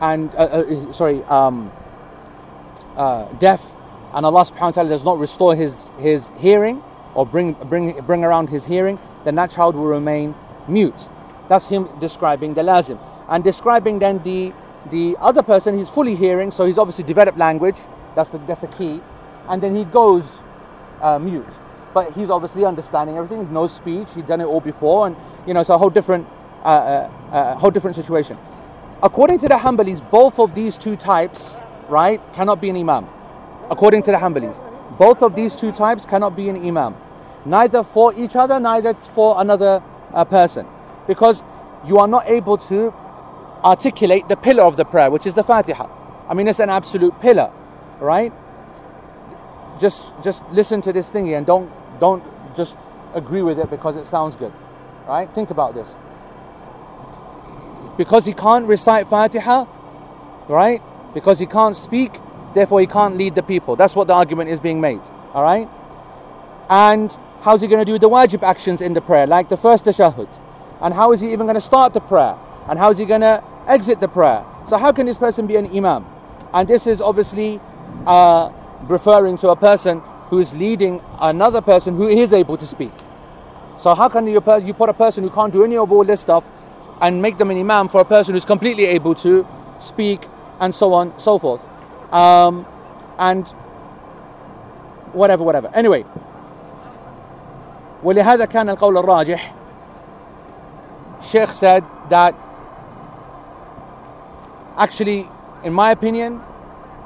[0.00, 1.70] and uh, uh, sorry um,
[2.96, 3.62] uh, deaf
[4.14, 6.82] and Allah subhanahu wa ta'ala does not restore his, his hearing
[7.14, 10.34] or bring, bring, bring around his hearing then that child will remain
[10.68, 11.08] mute
[11.48, 12.98] that's him describing the lazim
[13.28, 14.52] and describing then the
[14.90, 17.78] the other person he's fully hearing so he's obviously developed language
[18.17, 18.99] that's the, that's the key.
[19.47, 20.25] And then he goes
[21.01, 21.47] uh, mute.
[21.93, 23.53] But he's obviously understanding everything.
[23.53, 24.07] No speech.
[24.15, 25.07] He'd done it all before.
[25.07, 25.15] And
[25.45, 26.27] you know it's a whole different
[26.63, 28.37] uh, uh, uh, whole different situation.
[29.03, 31.57] According to the Hanbalis both of these two types
[31.87, 33.07] right cannot be an imam.
[33.69, 34.59] According to the Hanbalis
[34.97, 36.95] both of these two types cannot be an imam.
[37.45, 40.65] Neither for each other neither for another uh, person.
[41.07, 41.43] Because
[41.85, 42.91] you are not able to
[43.63, 45.87] articulate the pillar of the prayer which is the Fatiha.
[46.27, 47.51] I mean it's an absolute pillar
[47.99, 48.33] right?
[49.79, 52.23] Just just listen to this thingy and don't don't
[52.55, 52.77] just
[53.13, 54.53] agree with it because it sounds good
[55.07, 55.33] right?
[55.33, 55.87] Think about this.
[57.97, 59.65] Because he can't recite Fatiha
[60.47, 60.81] right?
[61.13, 62.13] Because he can't speak
[62.53, 63.75] therefore he can't lead the people.
[63.75, 65.01] That's what the argument is being made
[65.33, 65.69] all right?
[66.69, 69.27] And how's he going to do the wajib actions in the prayer?
[69.27, 70.27] Like the first tashahhud.
[70.81, 72.37] And how is he even going to start the prayer?
[72.67, 74.45] And how is he going to exit the prayer?
[74.69, 76.05] So how can this person be an imam?
[76.53, 77.59] And this is obviously
[78.06, 78.50] uh,
[78.88, 82.92] referring to a person who is leading another person who is able to speak
[83.78, 86.20] so how can you, you put a person who can't do any of all this
[86.20, 86.44] stuff
[87.00, 89.46] and make them an imam for a person who's completely able to
[89.80, 90.22] speak
[90.60, 91.60] and so on so forth
[92.12, 92.66] um,
[93.18, 93.48] and
[95.12, 96.04] whatever whatever anyway
[98.04, 99.54] ولهذا كان القول الراجح
[101.22, 102.34] Sheikh said that
[104.76, 105.28] actually
[105.62, 106.40] in my opinion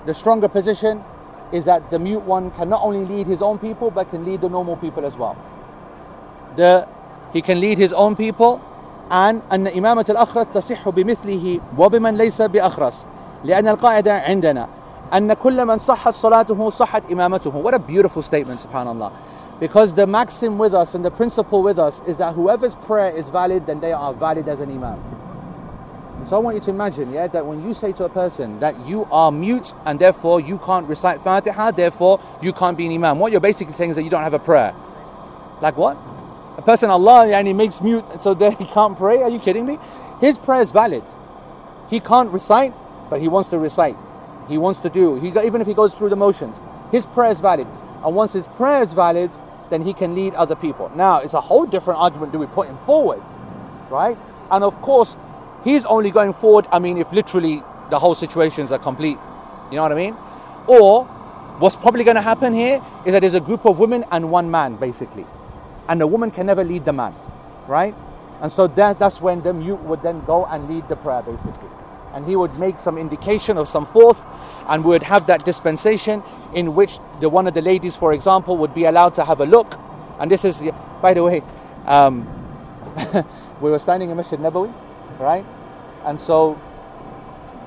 [0.06, 1.02] the stronger position
[1.52, 4.40] is that the mute one can not only lead his own people but can lead
[4.40, 5.36] the normal people as well
[6.56, 6.86] the
[7.32, 8.60] he can lead his own people
[9.10, 13.06] and أن إمامة الأخرس تصح بمثله وبمن ليس بأخرس
[13.44, 14.68] لأن القاعدة عندنا
[15.14, 19.12] أن كل من صحت صلاته صحت إمامته What a beautiful statement subhanallah
[19.60, 23.28] because the maxim with us and the principle with us is that whoever's prayer is
[23.28, 24.98] valid then they are valid as an imam
[26.27, 28.85] so I want you to imagine, yeah, that when you say to a person that
[28.85, 33.19] you are mute and therefore you can't recite Fatiha, therefore you can't be an imam.
[33.19, 34.73] What you're basically saying is that you don't have a prayer.
[35.61, 35.97] Like what?
[36.57, 39.21] A person Allah and he makes mute so that he can't pray?
[39.21, 39.77] Are you kidding me?
[40.19, 41.03] His prayer is valid.
[41.89, 42.73] He can't recite,
[43.09, 43.97] but he wants to recite.
[44.47, 45.15] He wants to do.
[45.15, 46.55] He even if he goes through the motions,
[46.91, 47.67] his prayer is valid.
[48.03, 49.31] And once his prayer is valid,
[49.69, 50.91] then he can lead other people.
[50.95, 52.31] Now it's a whole different argument.
[52.31, 53.21] Do we put him forward,
[53.89, 54.17] right?
[54.49, 55.15] And of course,
[55.63, 56.67] he's only going forward.
[56.71, 59.17] I mean, if literally the whole situations are complete,
[59.69, 60.15] you know what I mean?
[60.67, 61.05] Or
[61.59, 64.49] what's probably going to happen here is that there's a group of women and one
[64.51, 65.25] man, basically,
[65.87, 67.15] and the woman can never lead the man,
[67.67, 67.95] right?
[68.41, 71.69] And so that, that's when the mute would then go and lead the prayer, basically,
[72.13, 74.25] and he would make some indication of some fourth,
[74.67, 78.73] and would have that dispensation in which the one of the ladies, for example, would
[78.73, 79.77] be allowed to have a look.
[80.19, 80.61] And this is,
[81.01, 81.41] by the way,
[81.85, 82.25] um,
[83.61, 84.73] we were standing in Masjid Nabawi,
[85.21, 85.45] right?
[86.05, 86.59] And so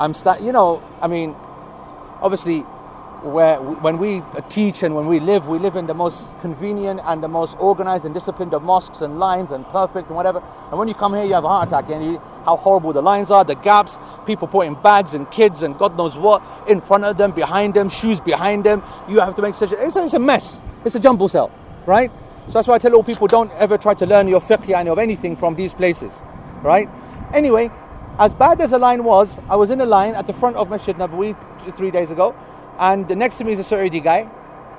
[0.00, 1.34] I'm sta- you know, I mean,
[2.20, 2.60] obviously,
[3.22, 7.22] where when we teach and when we live, we live in the most convenient and
[7.22, 10.42] the most organized and disciplined of mosques and lines and perfect and whatever.
[10.70, 13.00] And when you come here, you have a heart attack and you, how horrible the
[13.02, 13.96] lines are, the gaps,
[14.26, 17.88] people putting bags and kids and God knows what in front of them, behind them,
[17.88, 18.82] shoes behind them.
[19.08, 20.60] You have to make such a, it's a, it's a mess.
[20.84, 21.50] It's a jumble cell,
[21.86, 22.10] right?
[22.48, 24.98] So that's why I tell all people don't ever try to learn your fiqh of
[24.98, 26.22] anything from these places,
[26.62, 26.90] right?
[27.34, 27.70] Anyway,
[28.18, 30.70] as bad as the line was, I was in a line at the front of
[30.70, 31.36] Masjid Nabawi
[31.76, 32.34] three days ago,
[32.78, 34.28] and next to me is a Saudi guy,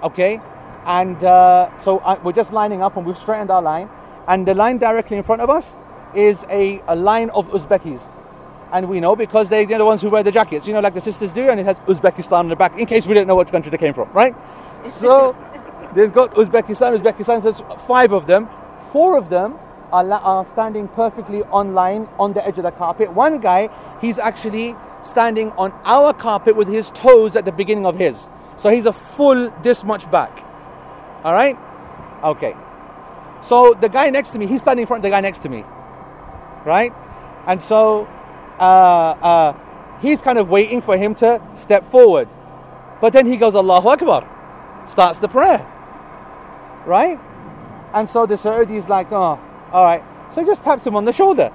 [0.01, 0.39] okay?
[0.85, 3.89] And uh, so I, we're just lining up and we've straightened our line,
[4.27, 5.73] and the line directly in front of us
[6.15, 8.09] is a, a line of Uzbekis.
[8.71, 10.93] And we know because they, they're the ones who wear the jackets, you know, like
[10.93, 13.35] the sisters do, and it has Uzbekistan on the back, in case we didn't know
[13.35, 14.33] which country they came from, right?
[14.85, 15.35] So
[15.95, 18.49] There's got Uzbekistan, Uzbekistan, so there's five of them.
[18.91, 19.57] Four of them
[19.91, 23.11] are, are standing perfectly on line on the edge of the carpet.
[23.11, 23.69] One guy,
[24.01, 28.27] he's actually standing on our carpet with his toes at the beginning of his.
[28.57, 30.43] So he's a full this much back.
[31.23, 31.57] All right?
[32.23, 32.55] Okay.
[33.41, 35.49] So the guy next to me, he's standing in front of the guy next to
[35.49, 35.63] me.
[36.65, 36.93] Right?
[37.45, 38.07] And so
[38.59, 39.53] uh, uh,
[40.01, 42.27] he's kind of waiting for him to step forward.
[43.01, 44.31] But then he goes, Allahu Akbar.
[44.87, 45.65] Starts the prayer.
[46.85, 47.19] Right?
[47.93, 49.39] And so the Saudi is like, oh,
[49.75, 50.01] all right.
[50.31, 51.51] So he just taps him on the shoulder.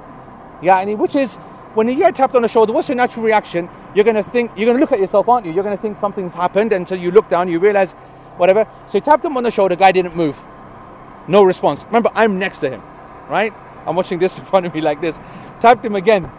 [0.61, 1.37] Yeah, and he- which is
[1.75, 3.67] when you get tapped on the shoulder, what's your natural reaction?
[3.95, 5.53] You're gonna think you're gonna look at yourself, aren't you?
[5.53, 7.93] You're gonna think something's happened until you look down, you realize
[8.37, 8.67] whatever.
[8.87, 10.39] So he tapped him on the shoulder, guy didn't move.
[11.29, 11.83] No response.
[11.85, 12.83] Remember, I'm next to him,
[13.31, 13.55] right?
[13.87, 15.19] I'm watching this in front of me like this.
[15.61, 16.31] Tapped him again.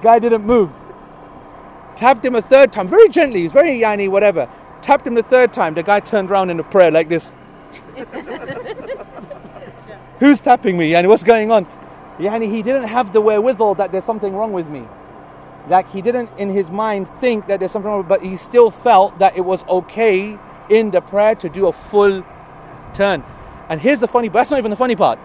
[0.00, 0.70] Guy didn't move.
[1.94, 4.48] Tapped him a third time, very gently, he's very yanny, whatever.
[4.80, 7.32] Tapped him the third time, the guy turned around in a prayer like this.
[10.18, 10.94] Who's tapping me?
[10.94, 11.66] And what's going on?
[12.18, 14.88] Yani, he didn't have the wherewithal that there's something wrong with me.
[15.68, 19.18] Like, he didn't in his mind think that there's something wrong, but he still felt
[19.18, 20.38] that it was okay
[20.70, 22.24] in the prayer to do a full
[22.94, 23.22] turn.
[23.68, 25.18] And here's the funny, but that's not even the funny part.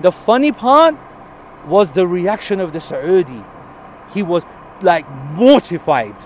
[0.00, 0.96] The funny part
[1.66, 3.44] was the reaction of the Saudi.
[4.14, 4.44] He was
[4.80, 6.16] like mortified.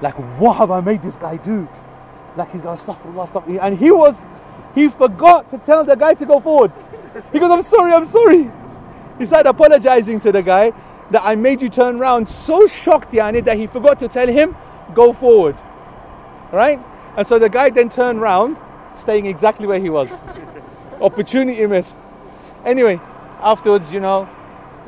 [0.00, 1.68] Like, what have I made this guy do?
[2.36, 3.44] Like, he's got stuff, stuff.
[3.46, 4.16] And he was,
[4.74, 6.72] he forgot to tell the guy to go forward.
[7.32, 8.50] He goes, I'm sorry, I'm sorry.
[9.18, 10.72] He started apologizing to the guy
[11.10, 12.28] that I made you turn around.
[12.28, 14.56] So shocked, Yani, that he forgot to tell him,
[14.94, 15.56] go forward.
[16.50, 16.80] Right?
[17.16, 18.56] And so the guy then turned round,
[18.94, 20.10] staying exactly where he was.
[21.00, 22.00] Opportunity missed.
[22.64, 23.00] Anyway,
[23.40, 24.24] afterwards, you know,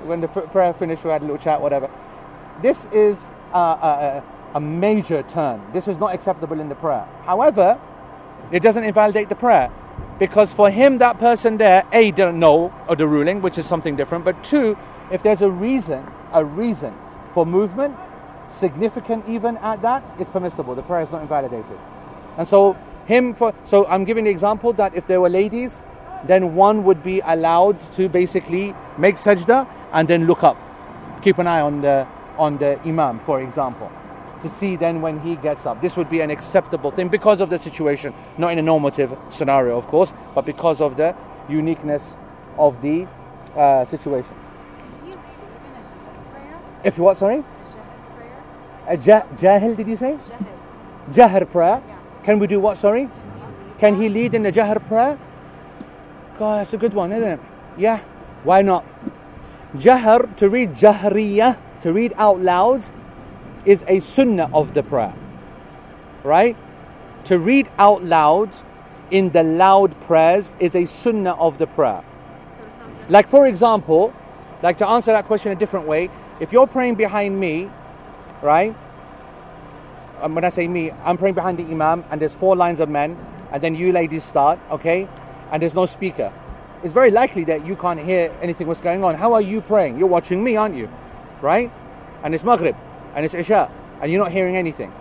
[0.05, 1.91] when the prayer finished, we had a little chat, whatever.
[2.63, 3.23] This is
[3.53, 5.63] a, a, a major turn.
[5.73, 7.07] This is not acceptable in the prayer.
[7.25, 7.81] However,
[8.53, 9.71] it doesn't invalidate the prayer
[10.19, 13.97] because for him, that person there, A, didn't know of the ruling, which is something
[13.97, 14.77] different, but two,
[15.11, 16.95] if there's a reason, a reason
[17.33, 17.97] for movement,
[18.49, 20.75] significant even at that, it's permissible.
[20.75, 21.79] The prayer is not invalidated.
[22.39, 25.85] And so, him for, so I'm giving the example that if there were ladies,
[26.25, 30.57] then one would be allowed to basically make sajda and then look up.
[31.23, 32.07] Keep an eye on the,
[32.39, 33.91] on the imam, for example
[34.45, 35.81] to see then when he gets up.
[35.81, 39.77] This would be an acceptable thing because of the situation, not in a normative scenario,
[39.77, 41.17] of course, but because of the
[41.49, 42.17] uniqueness
[42.59, 43.07] of the
[43.57, 44.35] uh, situation.
[46.85, 47.43] If you what, sorry?
[48.87, 50.19] A ja- jahil, did you say?
[51.11, 51.83] Jahar prayer.
[52.23, 53.09] Can we do what, sorry?
[53.79, 55.19] Can he lead in the Jahar prayer?
[56.39, 57.41] God, that's a good one, isn't it?
[57.79, 58.01] Yeah,
[58.43, 58.85] why not?
[59.77, 62.85] Jahar, to read Jahriyah, to read out loud,
[63.65, 65.15] is a sunnah of the prayer.
[66.23, 66.57] Right?
[67.25, 68.51] To read out loud
[69.11, 72.05] in the loud prayers is a sunnah of the prayer.
[73.09, 74.15] Like, for example,
[74.63, 76.11] like to answer that question a different way,
[76.41, 77.71] if you're praying behind me,
[78.43, 78.75] right?
[80.21, 82.89] Um, when I say me, I'm praying behind the Imam and there's four lines of
[82.89, 83.17] men,
[83.53, 85.09] and then you ladies start, okay?
[85.51, 86.33] And there's no speaker.
[86.83, 89.15] It's very likely that you can't hear anything what's going on.
[89.15, 89.99] How are you praying?
[89.99, 90.89] You're watching me, aren't you?
[91.41, 91.71] Right?
[92.23, 92.77] And it's Maghrib
[93.15, 94.93] and it's Isha and you're not hearing anything.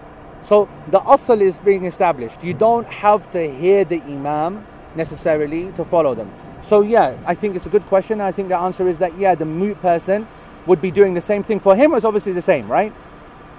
[0.44, 2.44] So the asl is being established.
[2.44, 6.32] You don't have to hear the Imam necessarily to follow them.
[6.62, 8.22] So yeah, I think it's a good question.
[8.22, 10.28] I think the answer is that yeah, the mute person
[10.66, 11.60] would be doing the same thing.
[11.60, 12.94] For him, it's obviously the same, right?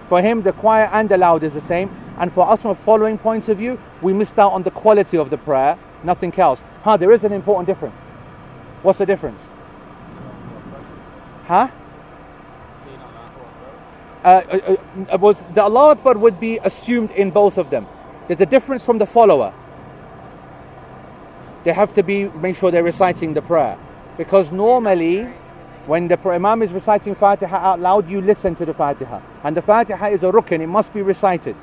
[0.09, 1.91] For him, the quiet and the loud is the same.
[2.19, 5.17] And for us, from a following point of view, we missed out on the quality
[5.17, 6.63] of the prayer, nothing else.
[6.83, 8.01] Huh, there is an important difference.
[8.83, 9.51] What's the difference?
[11.47, 11.69] Huh?
[14.25, 14.77] Uh, uh,
[15.13, 17.87] uh, was the Allah Akbar would be assumed in both of them.
[18.27, 19.53] There's a difference from the follower.
[21.65, 23.79] They have to be make sure they're reciting the prayer,
[24.17, 25.25] because normally,
[25.85, 29.61] when the Imam is reciting Fatiha out loud, you listen to the Fatiha, and the
[29.61, 31.55] Fatiha is a rukn; it must be recited,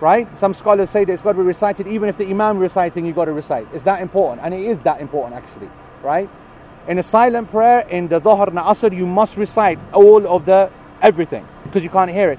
[0.00, 0.34] right?
[0.34, 3.16] Some scholars say that it's got to be recited, even if the Imam reciting, you've
[3.16, 3.68] got to recite.
[3.74, 5.68] It's that important, and it is that important actually,
[6.02, 6.30] right?
[6.88, 10.70] In a silent prayer, in the Dhuhr and Asr, you must recite all of the
[11.02, 12.38] everything because you can't hear it.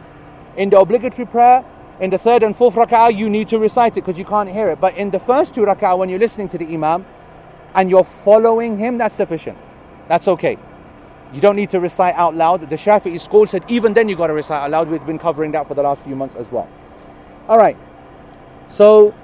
[0.56, 1.66] In the obligatory prayer,
[2.00, 4.70] in the third and fourth rak'ah, you need to recite it because you can't hear
[4.70, 4.80] it.
[4.80, 7.06] But in the first two rak'ah, when you're listening to the Imam
[7.74, 9.58] and you're following him, that's sufficient.
[10.08, 10.58] That's okay.
[11.34, 12.70] You don't need to recite out loud.
[12.70, 14.88] The Shafi'i school said even then you got to recite out loud.
[14.88, 16.70] We've been covering that for the last few months as well.
[17.48, 17.78] All right.
[18.70, 19.16] So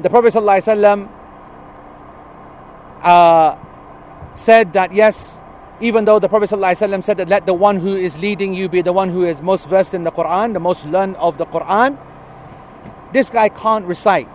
[0.00, 1.08] the Prophet ﷺ,
[3.02, 3.56] uh,
[4.34, 5.40] said that yes,
[5.82, 8.82] even though the Prophet ﷺ said that let the one who is leading you be
[8.82, 11.98] the one who is most versed in the Quran, the most learned of the Quran,
[13.12, 14.28] this guy can't recite.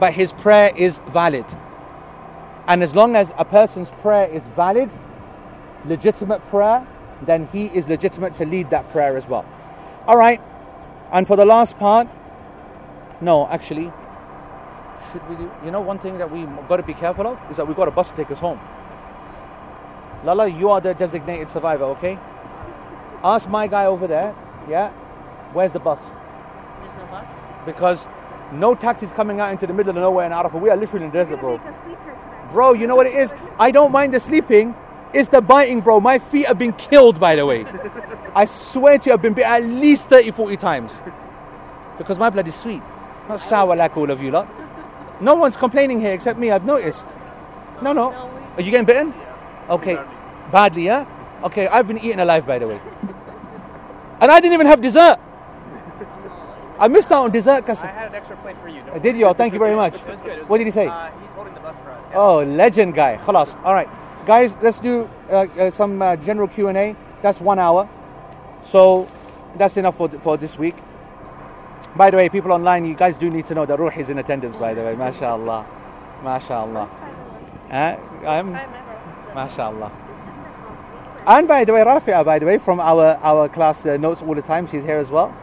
[0.00, 1.44] but his prayer is valid.
[2.66, 4.90] And as long as a person's prayer is valid,
[5.84, 6.86] legitimate prayer,
[7.22, 9.44] then he is legitimate to lead that prayer as well.
[10.06, 10.40] All right.
[11.12, 12.08] And for the last part,
[13.20, 13.92] no, actually,
[15.12, 15.50] should we do?
[15.64, 17.88] You know, one thing that we got to be careful of is that we got
[17.88, 18.58] a bus to take us home.
[20.24, 22.18] Lala, you are the designated survivor, okay?
[23.22, 24.34] Ask my guy over there,
[24.68, 24.90] yeah,
[25.52, 26.08] where's the bus?
[26.08, 27.30] There's no bus.
[27.66, 28.06] Because
[28.52, 30.60] no taxis coming out into the middle of nowhere in Arafah.
[30.60, 31.58] We are literally in the desert, bro.
[31.58, 32.52] Make us sleep here tonight.
[32.52, 33.34] Bro, you know what it is?
[33.58, 34.74] I don't mind the sleeping.
[35.12, 36.00] It's the biting, bro.
[36.00, 37.64] My feet have been killed, by the way.
[38.34, 41.02] I swear to you, I've been bit at least 30, 40 times.
[41.98, 42.82] Because my blood is sweet.
[43.28, 44.48] Not sour like all of you lot.
[45.20, 47.06] No one's complaining here except me, I've noticed.
[47.80, 48.10] No, no.
[48.10, 49.14] No, Are you getting bitten?
[49.70, 49.98] Okay.
[50.52, 51.06] Badly, yeah?
[51.44, 52.80] Okay, I've been eaten alive, by the way.
[54.20, 55.18] And I didn't even have dessert.
[56.78, 58.82] I missed out on dessert, cause I had an extra plate for you.
[58.82, 59.18] don't Did worry.
[59.20, 59.26] you?
[59.26, 59.94] Oh, thank you very much.
[60.02, 60.32] It was good.
[60.32, 60.64] it was What good.
[60.64, 60.86] did he say?
[60.88, 62.04] Uh, he's holding the bus for us.
[62.10, 62.16] Yeah.
[62.18, 63.16] Oh, legend guy.
[63.24, 63.56] Khalas.
[63.64, 63.88] All right,
[64.26, 64.56] guys.
[64.60, 66.96] Let's do uh, uh, some uh, general Q and A.
[67.22, 67.88] That's one hour,
[68.64, 69.06] so
[69.56, 70.74] that's enough for th- for this week.
[71.96, 74.18] By the way, people online, you guys do need to know that Ruh is in
[74.18, 74.56] attendance.
[74.56, 75.64] By the way, mashallah,
[76.24, 76.86] mashallah.
[76.86, 77.14] First time
[77.70, 78.02] ever.
[78.26, 78.74] Uh, I'm, Time
[79.40, 79.46] ever.
[79.46, 79.92] mashallah.
[79.94, 80.78] This is just an off
[81.26, 84.34] And by the way, Rafia, by the way, from our our class uh, notes all
[84.34, 84.66] the time.
[84.68, 85.34] She's here as well.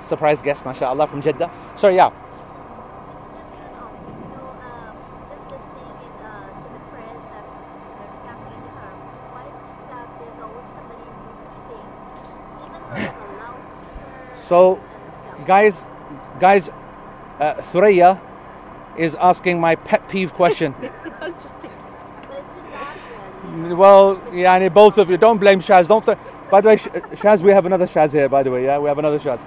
[0.00, 1.50] Surprise guest, mashallah, from Jeddah.
[1.76, 2.10] Sorry, yeah.
[2.10, 4.54] Just, just an off week, you know,
[5.30, 5.94] just listening
[6.62, 7.46] to the prayers that
[8.26, 9.00] that we in the Haram.
[9.32, 11.88] Why is it that there's always somebody repeating,
[12.66, 14.80] even though there's a loudspeaker So.
[15.46, 15.88] Guys,
[16.40, 16.70] guys,
[17.40, 18.20] uh, Thuraya
[18.96, 20.74] is asking my pet peeve question.
[21.20, 21.78] I was just thinking.
[22.28, 23.61] But it's just that really.
[23.76, 25.16] Well, yeah, and both of you.
[25.16, 25.88] Don't blame Shaz.
[25.88, 26.04] Don't.
[26.04, 26.18] Th-
[26.50, 28.28] by the way, Shaz, we have another Shaz here.
[28.28, 29.40] By the way, yeah, we have another Shaz.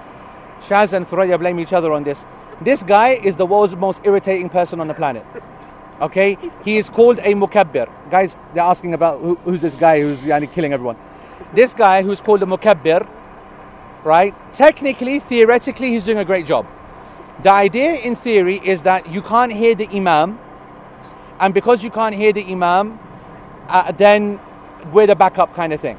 [0.60, 2.26] Shaz and Thuraya blame each other on this.
[2.60, 5.24] This guy is the world's most irritating person on the planet.
[6.00, 7.88] Okay, he is called a mukabbir.
[8.10, 10.96] Guys, they're asking about who, who's this guy who's yani, killing everyone.
[11.54, 13.08] This guy who's called a mukabbir,
[14.04, 14.34] right?
[14.52, 16.66] Technically, theoretically, he's doing a great job.
[17.42, 20.38] The idea in theory is that you can't hear the imam,
[21.38, 22.98] and because you can't hear the imam,
[23.68, 24.40] uh, then
[24.92, 25.96] we're the backup kind of thing,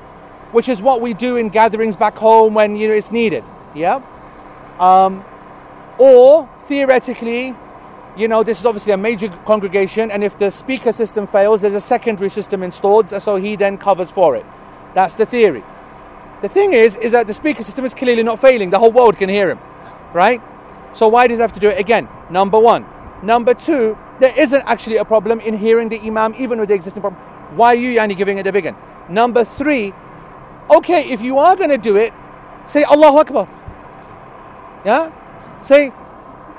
[0.51, 3.43] which is what we do in gatherings back home when you know it's needed.
[3.73, 4.01] Yeah.
[4.79, 5.23] Um,
[5.97, 7.55] or theoretically,
[8.15, 11.73] you know, this is obviously a major congregation, and if the speaker system fails, there's
[11.73, 14.45] a secondary system installed, so he then covers for it.
[14.93, 15.63] That's the theory.
[16.41, 18.69] The thing is, is that the speaker system is clearly not failing.
[18.69, 19.59] The whole world can hear him,
[20.13, 20.41] right?
[20.93, 22.07] So why does he have to do it again?
[22.29, 22.85] Number one.
[23.23, 27.01] Number two, there isn't actually a problem in hearing the imam, even with the existing
[27.01, 27.21] problem.
[27.55, 28.75] Why are you yani giving it the big one?
[29.09, 29.93] Number three,
[30.69, 32.13] okay, if you are going to do it,
[32.67, 33.47] say Allahu Akbar.
[34.85, 35.11] Yeah?
[35.61, 35.91] Say,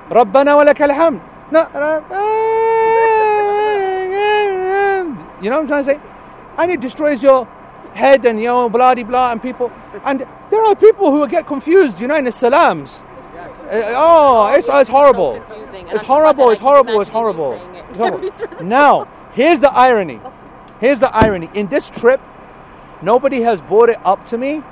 [0.08, 1.20] Rabbana wa lakal hamd.
[1.50, 1.60] No,
[5.42, 6.00] you know what I'm trying to say?
[6.58, 7.46] And it destroys your
[7.94, 9.70] head and you know, blah de blah and people.
[10.04, 13.02] And there are people who get confused, you know, in the salams.
[13.70, 15.34] Uh, oh, it's, it's horrible.
[15.34, 15.86] So confusing.
[15.88, 17.52] And It's on top of horrible, it's horrible, it's horrible.
[17.90, 18.64] It's horrible.
[18.64, 20.20] Now, here's the irony.
[20.80, 21.50] Here's the irony.
[21.54, 22.20] In this trip,
[23.02, 24.62] nobody has brought it up to me,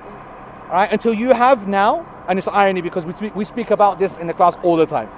[0.70, 0.88] right?
[0.90, 4.26] Until you have now, and it's irony because we speak, we speak about this in
[4.26, 5.08] the class all the time.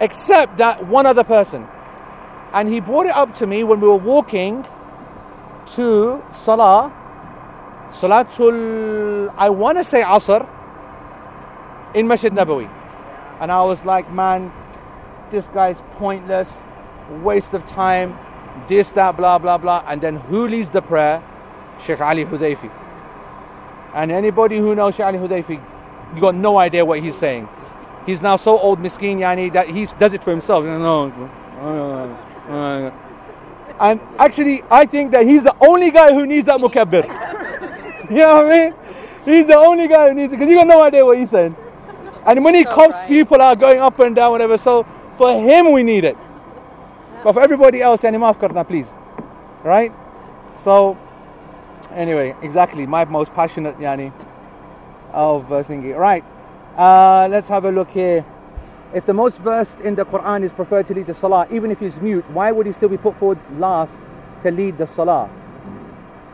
[0.00, 1.66] Except that one other person,
[2.52, 4.66] and he brought it up to me when we were walking
[5.66, 6.92] to Salah,
[7.88, 10.48] Salatul, I want to say Asr,
[11.94, 12.68] in Masjid Nabawi.
[13.40, 14.52] And I was like, man,
[15.30, 16.60] this guy's pointless,
[17.22, 18.18] waste of time,
[18.68, 19.84] this, that, blah, blah, blah.
[19.86, 21.22] And then who leads the prayer?
[21.80, 22.70] Sheikh Ali Hudayfi.
[23.94, 25.60] And anybody who knows Sheikh Ali Hudayfi,
[26.14, 27.48] you got no idea what he's saying.
[28.06, 30.64] He's now so old, miskin, yani, that he does it for himself.
[33.80, 37.04] And actually, I think that he's the only guy who needs that mukabbir.
[38.10, 38.74] you know what I mean?
[39.24, 41.56] He's the only guy who needs it because you got no idea what he's saying.
[42.26, 43.08] And when he So coughs, right.
[43.08, 44.58] people are going up and down, whatever.
[44.58, 44.86] So
[45.16, 46.16] for him, we need it.
[47.22, 48.96] But for everybody else, yani maaf karna, please.
[49.62, 49.92] Right?
[50.56, 50.98] So,
[51.92, 52.86] anyway, exactly.
[52.86, 54.12] My most passionate yani
[55.12, 55.94] of uh, thinking.
[55.94, 56.24] Right.
[56.76, 58.24] Uh, let's have a look here.
[58.92, 61.80] If the most versed in the Quran is preferred to lead the Salah, even if
[61.80, 63.98] he's mute, why would he still be put forward last
[64.42, 65.30] to lead the Salah?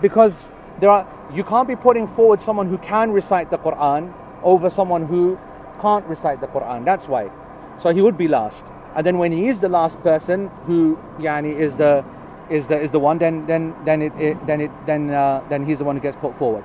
[0.01, 4.13] Because there are you can't be putting forward someone who can recite the Quran
[4.43, 5.39] over someone who
[5.81, 6.85] can't recite the Quran.
[6.85, 7.31] That's why.
[7.77, 8.65] So he would be last.
[8.95, 12.05] And then when he is the last person who yani is the
[12.51, 15.65] is the is the one, then then then it, it then it then uh, then
[15.65, 16.65] he's the one who gets put forward.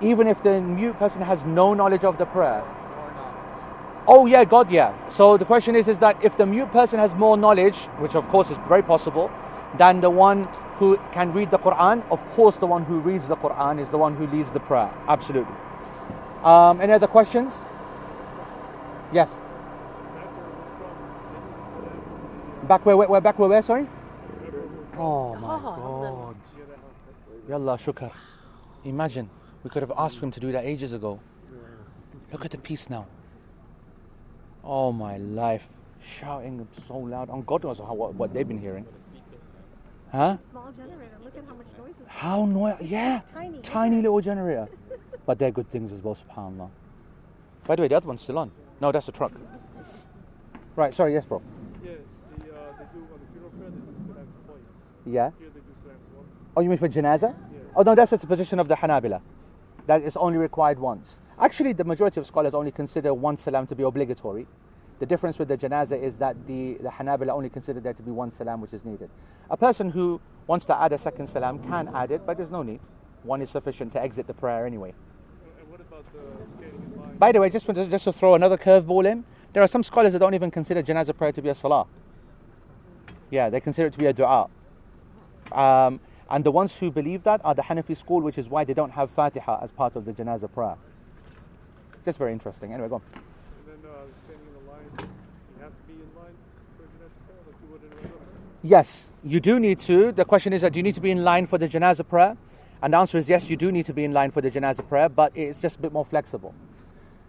[0.00, 2.62] Even if the mute person has no knowledge of the prayer.
[4.06, 4.94] Oh yeah, God, yeah.
[5.10, 8.26] So the question is, is that if the mute person has more knowledge, which of
[8.28, 9.30] course is very possible,
[9.76, 13.36] than the one who can read the Quran, of course the one who reads the
[13.36, 14.90] Quran is the one who leads the prayer.
[15.08, 15.54] Absolutely.
[16.42, 17.52] Um, any other questions?
[19.12, 19.40] Yes.
[22.64, 23.86] Back where, where, where back where, where, sorry?
[24.98, 26.36] Oh my God.
[27.48, 28.12] Yallah, shukr.
[28.84, 29.30] Imagine,
[29.62, 31.18] we could have asked him to do that ages ago.
[32.32, 33.06] Look at the peace now.
[34.62, 35.66] Oh my life.
[36.02, 37.30] Shouting so loud.
[37.30, 38.84] On God knows how, what, what they've been hearing.
[40.12, 40.36] Huh?
[40.50, 41.16] Small generator.
[41.24, 42.06] Look at how much noise is.
[42.06, 42.86] How noisy.
[42.86, 43.22] Yeah.
[43.32, 43.60] tiny.
[43.60, 44.68] Tiny little generator.
[45.26, 46.70] but they're good things as well, subhanAllah.
[47.66, 48.50] By the way, the other one's still on.
[48.80, 49.32] No, that's a truck.
[50.76, 51.42] Right, sorry, yes, bro.
[51.82, 54.60] Yeah, the, uh, they do on the funeral prayer, they do salams twice.
[55.04, 55.30] Yeah.
[55.38, 56.36] Here they do salams once.
[56.56, 57.34] Oh, you mean for janaza?
[57.52, 57.58] Yeah.
[57.74, 59.20] Oh, no, that's the position of the Hanabila.
[59.86, 61.18] That is only required once.
[61.40, 64.46] Actually, the majority of scholars only consider one salam to be obligatory.
[65.00, 68.10] The difference with the janaza is that the, the Hanabila only consider there to be
[68.10, 69.10] one salam which is needed.
[69.50, 72.62] A person who wants to add a second salam can add it, but there's no
[72.62, 72.80] need.
[73.22, 74.94] One is sufficient to exit the prayer anyway.
[75.60, 76.57] And what about the standing in line?
[77.18, 80.12] By the way, just, to- just to throw another curveball in, there are some scholars
[80.12, 81.86] that don't even consider janaza prayer to be a salah.
[83.30, 84.48] Yeah, they consider it to be a dua.
[85.52, 86.00] Um,
[86.30, 88.90] and the ones who believe that are the Hanafi school, which is why they don't
[88.90, 90.76] have Fatiha as part of the janaza prayer.
[92.04, 92.72] Just very interesting.
[92.72, 93.02] Anyway, go on.
[93.14, 93.22] And
[93.66, 93.90] then
[94.24, 95.04] standing in the lines, do
[95.56, 96.36] you have to be in line
[96.76, 98.30] for Janazah prayer like you would anywhere else?
[98.62, 100.12] Yes, you do need to.
[100.12, 102.36] The question is that do you need to be in line for the janaza prayer?
[102.82, 104.86] And the answer is yes, you do need to be in line for the janaza
[104.86, 106.54] prayer, but it's just a bit more flexible.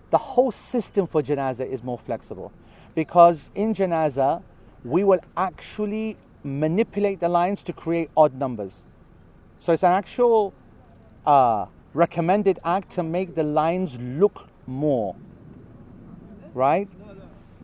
[0.10, 2.52] The whole system for janaza is more flexible
[2.96, 4.42] because in janaza,
[4.84, 8.84] we will actually manipulate the lines to create odd numbers.
[9.60, 10.54] So it's an actual
[11.26, 15.16] uh, recommended act to make the lines look more,
[16.54, 16.88] right?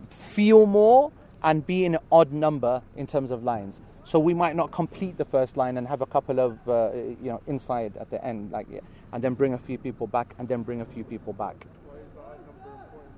[0.09, 1.11] Feel more
[1.43, 3.79] and be in an odd number in terms of lines.
[4.03, 7.31] So we might not complete the first line and have a couple of uh, you
[7.31, 8.67] know inside at the end, like
[9.13, 11.65] and then bring a few people back and then bring a few people back.
[11.87, 13.11] Why is the odd number important?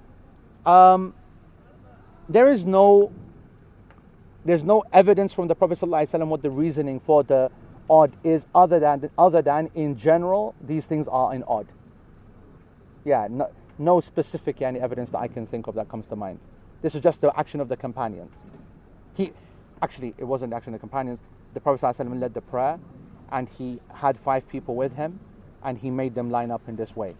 [0.68, 1.14] Um,
[2.28, 3.12] there is no
[4.44, 7.50] there's no evidence from the Prophet ﷺ what the reasoning for the
[7.90, 11.68] odd is other than other than in general these things are in odd.
[13.06, 16.40] Yeah, no, no specific any evidence that I can think of that comes to mind.
[16.82, 18.36] This is just the action of the companions.
[19.16, 19.32] He
[19.82, 21.22] actually it wasn't the action of the companions.
[21.54, 22.78] The Prophet ﷺ led the prayer
[23.32, 25.22] and he had five people with him
[25.64, 27.16] and he made them line up in this way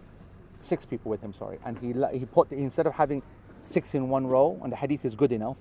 [0.60, 3.22] six people with him, sorry, and he he put instead of having
[3.62, 5.56] six in one row, and the hadith is good enough,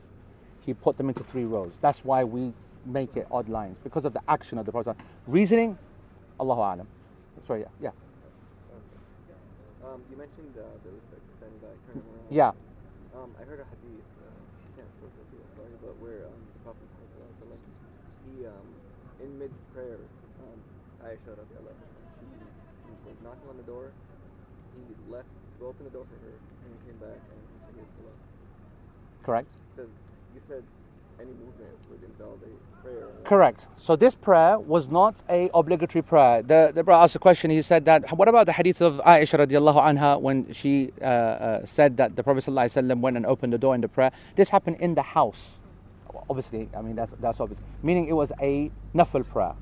[0.66, 1.78] he put them into three rows.
[1.82, 2.54] That's why we
[2.86, 4.96] make it odd lines because of the action of the Prophet.
[5.28, 5.78] Reasoning,
[6.40, 6.88] Allahu alam.
[7.46, 7.92] Sorry, yeah,
[9.30, 9.36] yeah,
[9.88, 10.92] Um, you mentioned uh, the
[11.38, 12.28] standing back, turning around.
[12.30, 12.52] yeah.
[13.16, 16.40] Um, I heard a hadith, uh, I can't source it here, sorry, but where um,
[16.54, 16.88] the Prophet
[18.28, 18.68] he, um,
[19.24, 19.98] in mid prayer,
[20.44, 20.58] um,
[21.08, 22.28] Aisha she,
[23.08, 23.92] was knocking on the door,
[24.76, 27.28] he left to go open the door for her, and he came back and continued
[27.32, 27.37] salah.
[29.28, 29.48] Correct.
[29.76, 29.88] Does,
[30.34, 30.64] you said
[31.20, 33.08] any movement would invalidate prayer.
[33.26, 33.68] Correct.
[33.76, 36.42] So this prayer was not a obligatory prayer.
[36.42, 37.52] The the brother asked a question.
[37.52, 41.66] He said that what about the hadith of Aisha radiallahu anha when she uh, uh,
[41.66, 44.14] said that the Prophet sallallahu went and opened the door in the prayer?
[44.38, 45.60] This happened in the house.
[46.30, 47.62] Obviously, I mean that's that's obvious.
[47.84, 49.56] Meaning it was a nafil prayer,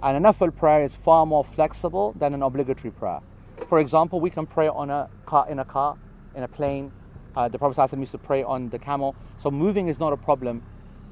[0.00, 3.18] and a nafil prayer is far more flexible than an obligatory prayer.
[3.66, 5.98] For example, we can pray on a car in a car,
[6.36, 6.92] in a plane.
[7.34, 9.14] Uh, the Prophet used to pray on the camel.
[9.36, 10.62] So moving is not a problem,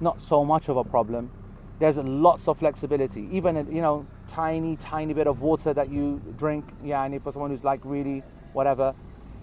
[0.01, 1.31] not so much of a problem.
[1.79, 3.29] There's lots of flexibility.
[3.35, 6.65] Even a, you know, tiny, tiny bit of water that you drink.
[6.85, 8.95] Yeah, and for someone who's like really whatever,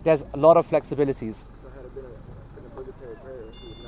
[0.03, 1.47] there's a lot of flexibilities.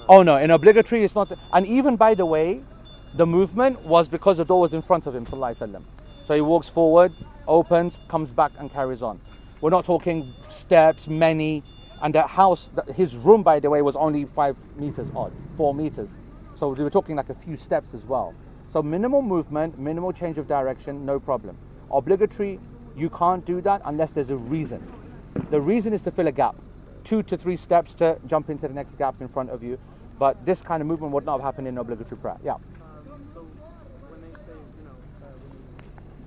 [0.08, 1.32] Oh no, an obligatory it's not.
[1.54, 2.64] And even by the way,
[3.14, 5.84] the movement was because the door was in front of him, sallallahu alaihi.
[6.26, 7.14] So he walks forward,
[7.48, 9.20] opens, comes back, and carries on.
[9.62, 11.64] We're not talking steps, many.
[12.02, 16.16] And the house, his room, by the way, was only five meters odd, four meters.
[16.56, 18.34] So we were talking like a few steps as well.
[18.70, 21.58] So minimal movement, minimal change of direction, no problem.
[21.92, 22.60] Obligatory,
[22.96, 24.82] you can't do that unless there's a reason.
[25.50, 26.56] The reason is to fill a gap,
[27.04, 29.80] two to three steps to jump into the next gap in front of you.
[30.20, 32.38] But this kind of movement would not have happened in obligatory prayer.
[32.44, 32.56] Yeah.
[32.56, 32.62] Um,
[33.24, 33.48] so
[34.10, 34.92] when they say, you know,
[35.24, 35.64] uh, when you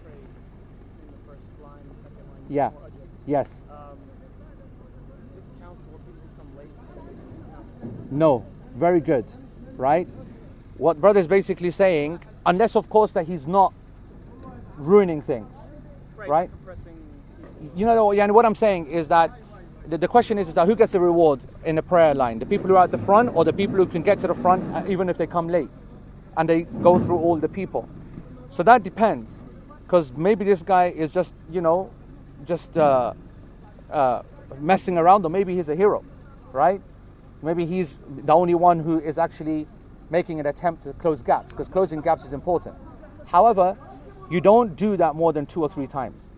[0.02, 2.70] pray in the first line, the second line, Yeah.
[3.26, 3.50] Yes.
[3.70, 3.98] Um,
[5.28, 8.01] does this count for people who come late and they see now?
[8.12, 8.44] No.
[8.76, 9.24] Very good.
[9.76, 10.06] Right?
[10.76, 13.72] What brother is basically saying, unless of course that he's not
[14.76, 15.56] ruining things.
[16.16, 16.50] Right?
[16.50, 16.98] Compressing.
[17.74, 19.38] You know, yeah, and what I'm saying is that
[19.88, 22.38] the, the question is, is that who gets the reward in the prayer line?
[22.38, 24.34] The people who are at the front or the people who can get to the
[24.34, 25.70] front uh, even if they come late
[26.36, 27.88] and they go through all the people?
[28.50, 29.42] So that depends.
[29.84, 31.90] Because maybe this guy is just, you know,
[32.46, 33.14] just uh,
[33.90, 34.22] uh,
[34.58, 36.04] messing around or maybe he's a hero,
[36.52, 36.80] right?
[37.42, 39.66] Maybe he's the only one who is actually
[40.10, 42.76] making an attempt to close gaps because closing gaps is important.
[43.26, 43.76] However,
[44.30, 46.30] you don't do that more than two or three times.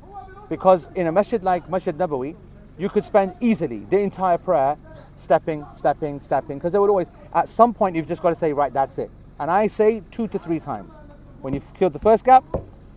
[0.49, 2.37] Because in a masjid like Masjid Nabawi,
[2.79, 4.77] you could spend easily the entire prayer
[5.17, 8.53] stepping, stepping, stepping, because they would always, at some point, you've just got to say,
[8.53, 9.11] right, that's it.
[9.39, 10.95] And I say two to three times.
[11.41, 12.45] When you've killed the first gap,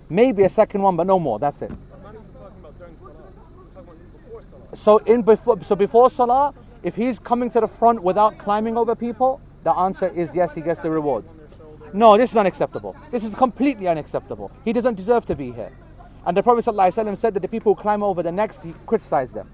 [0.10, 1.72] maybe a second one, but no more, that's it.
[1.72, 3.12] I'm not even talking about during Salah.
[3.12, 4.76] I'm talking about before Salah.
[4.76, 6.54] So in before, so before Salah,
[6.84, 10.62] if he's coming to the front without climbing over people, the answer is yes, he
[10.62, 11.26] gets the reward.
[11.94, 12.96] No, this is unacceptable.
[13.12, 14.52] This is completely unacceptable.
[14.66, 15.72] He doesn't deserve to be here.
[16.26, 19.34] And the Prophet ﷺ said that the people who climb over the next, he criticized
[19.34, 19.50] them.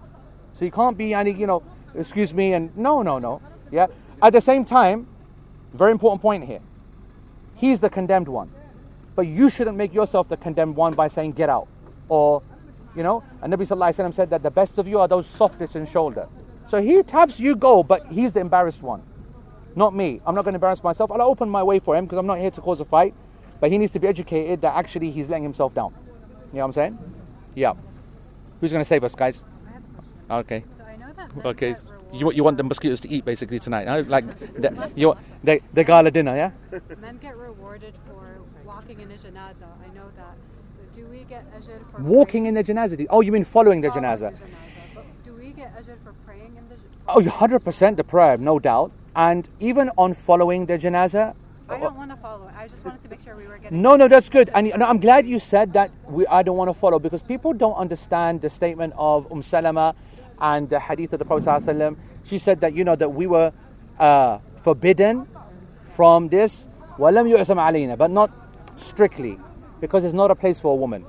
[0.54, 1.62] So you can't be any, you know,
[1.96, 3.42] excuse me, and no, no, no.
[3.72, 3.88] Yeah.
[4.22, 5.08] At the same time,
[5.74, 6.62] very important point here.
[7.56, 8.52] He's the condemned one.
[9.16, 11.68] But you shouldn't make yourself the condemned one by saying, get out.
[12.10, 12.42] Or,
[12.96, 15.86] you know, and Nabi Sallallahu said that the best of you are those softest in
[15.86, 16.28] shoulder.
[16.74, 19.04] So he taps, you go, but he's the embarrassed one.
[19.76, 20.20] Not me.
[20.26, 21.12] I'm not going to embarrass myself.
[21.12, 23.14] I'll open my way for him because I'm not here to cause a fight.
[23.60, 25.94] But he needs to be educated that actually he's letting himself down.
[25.94, 26.98] You know what I'm saying?
[27.54, 27.74] Yeah.
[28.60, 29.44] Who's going to save us, guys?
[30.32, 30.64] Okay.
[30.76, 31.76] So I know that Okay.
[32.12, 34.04] You, want- you want the mosquitoes to eat basically tonight, huh?
[34.08, 34.26] Like
[34.60, 36.80] the, you want the, the gala dinner, yeah?
[37.00, 39.68] Men get rewarded for walking in a janaza.
[39.88, 40.36] I know that.
[40.80, 43.06] But do we get ajr for Walking in the janazah.
[43.12, 44.32] Oh, you mean following the Following janazah?
[44.40, 44.73] the janaza
[45.64, 46.76] get ajr for praying in the
[47.08, 48.92] Oh, 100% the prayer, no doubt.
[49.16, 51.36] And even on following the janaza.
[51.68, 52.50] I don't uh, want to follow.
[52.56, 53.82] I just wanted to make sure we were getting.
[53.82, 54.50] No, no, that's good.
[54.56, 55.92] And no, I'm glad you said that.
[56.06, 59.96] We, I don't want to follow because people don't understand the statement of Umm Salama
[60.40, 61.98] and the hadith of the Prophet.
[62.24, 63.52] She said that you know that we were
[64.00, 65.28] uh, forbidden
[65.96, 68.32] from this, but not
[68.76, 69.38] strictly,
[69.82, 71.06] because it's not a place for a woman.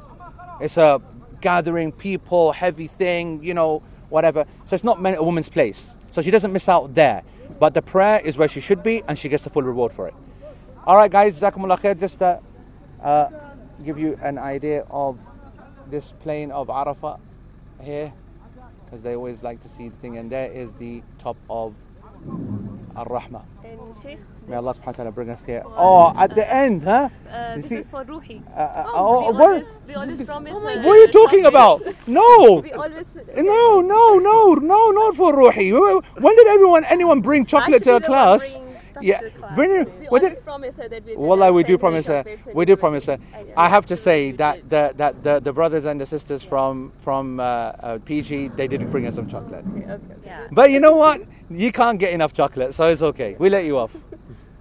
[0.60, 1.00] It's a
[1.40, 4.44] gathering people, heavy thing, you know, whatever.
[4.64, 5.96] So it's not meant a woman's place.
[6.10, 7.22] So she doesn't miss out there.
[7.58, 10.08] But the prayer is where she should be and she gets the full reward for
[10.08, 10.14] it.
[10.86, 11.98] All right, guys, khair.
[11.98, 12.40] Just to
[13.02, 13.30] uh,
[13.84, 15.18] give you an idea of
[15.88, 17.18] this plain of Arafah
[17.80, 18.12] here,
[18.84, 21.74] because they always like to see the thing, and there is the top of
[22.96, 23.44] Ar Rahmah.
[24.46, 25.62] And Sheikh, May Allah subhanahu wa ta'ala bring us here.
[25.66, 27.08] Oh, at the end, huh?
[27.30, 28.42] uh, this see- is for Ruhi.
[28.54, 31.46] Uh, uh, oh, oh, we what- always, we always promise her What are you talking
[31.46, 31.82] about?
[32.06, 32.60] No!
[32.64, 33.06] we always.
[33.36, 35.72] No, no, no, no, not for Ruhi.
[36.20, 38.56] When did everyone, anyone bring chocolate to a the class?
[39.00, 39.54] Yeah, to class.
[39.56, 39.92] bring it.
[39.98, 41.16] We what did- always promise her that we.
[41.16, 42.24] Wallah, we do promise her.
[42.54, 43.18] We do promise her.
[43.56, 47.40] I have to say that the, that the, the brothers and the sisters from from
[47.40, 49.64] uh, uh, PG they didn't bring us some chocolate.
[49.66, 50.46] Okay, yeah.
[50.52, 51.22] But you know what?
[51.50, 53.34] You can't get enough chocolate, so it's okay.
[53.38, 53.96] We let you off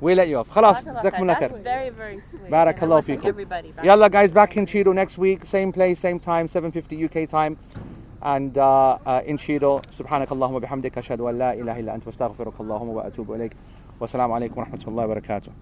[0.03, 0.49] We let you off.
[0.51, 1.63] خلاص جزاكم That's khair.
[1.63, 2.51] very, very sweet.
[2.51, 3.25] Barakallah And I want fikum.
[3.27, 3.73] Everybody.
[3.73, 3.85] back.
[3.85, 7.57] Yalla guys, back in Cheadle next week, same place, same time, 7:50 UK time.
[8.23, 12.61] And uh, uh, in Cheadle, سبحانك اللهم وبحمدك أشهد أن لا إله إلا أنت واستغفرك
[12.61, 13.53] اللهم وأتوب إليك
[14.01, 15.53] والسلام عليكم ورحمة الله وبركاته.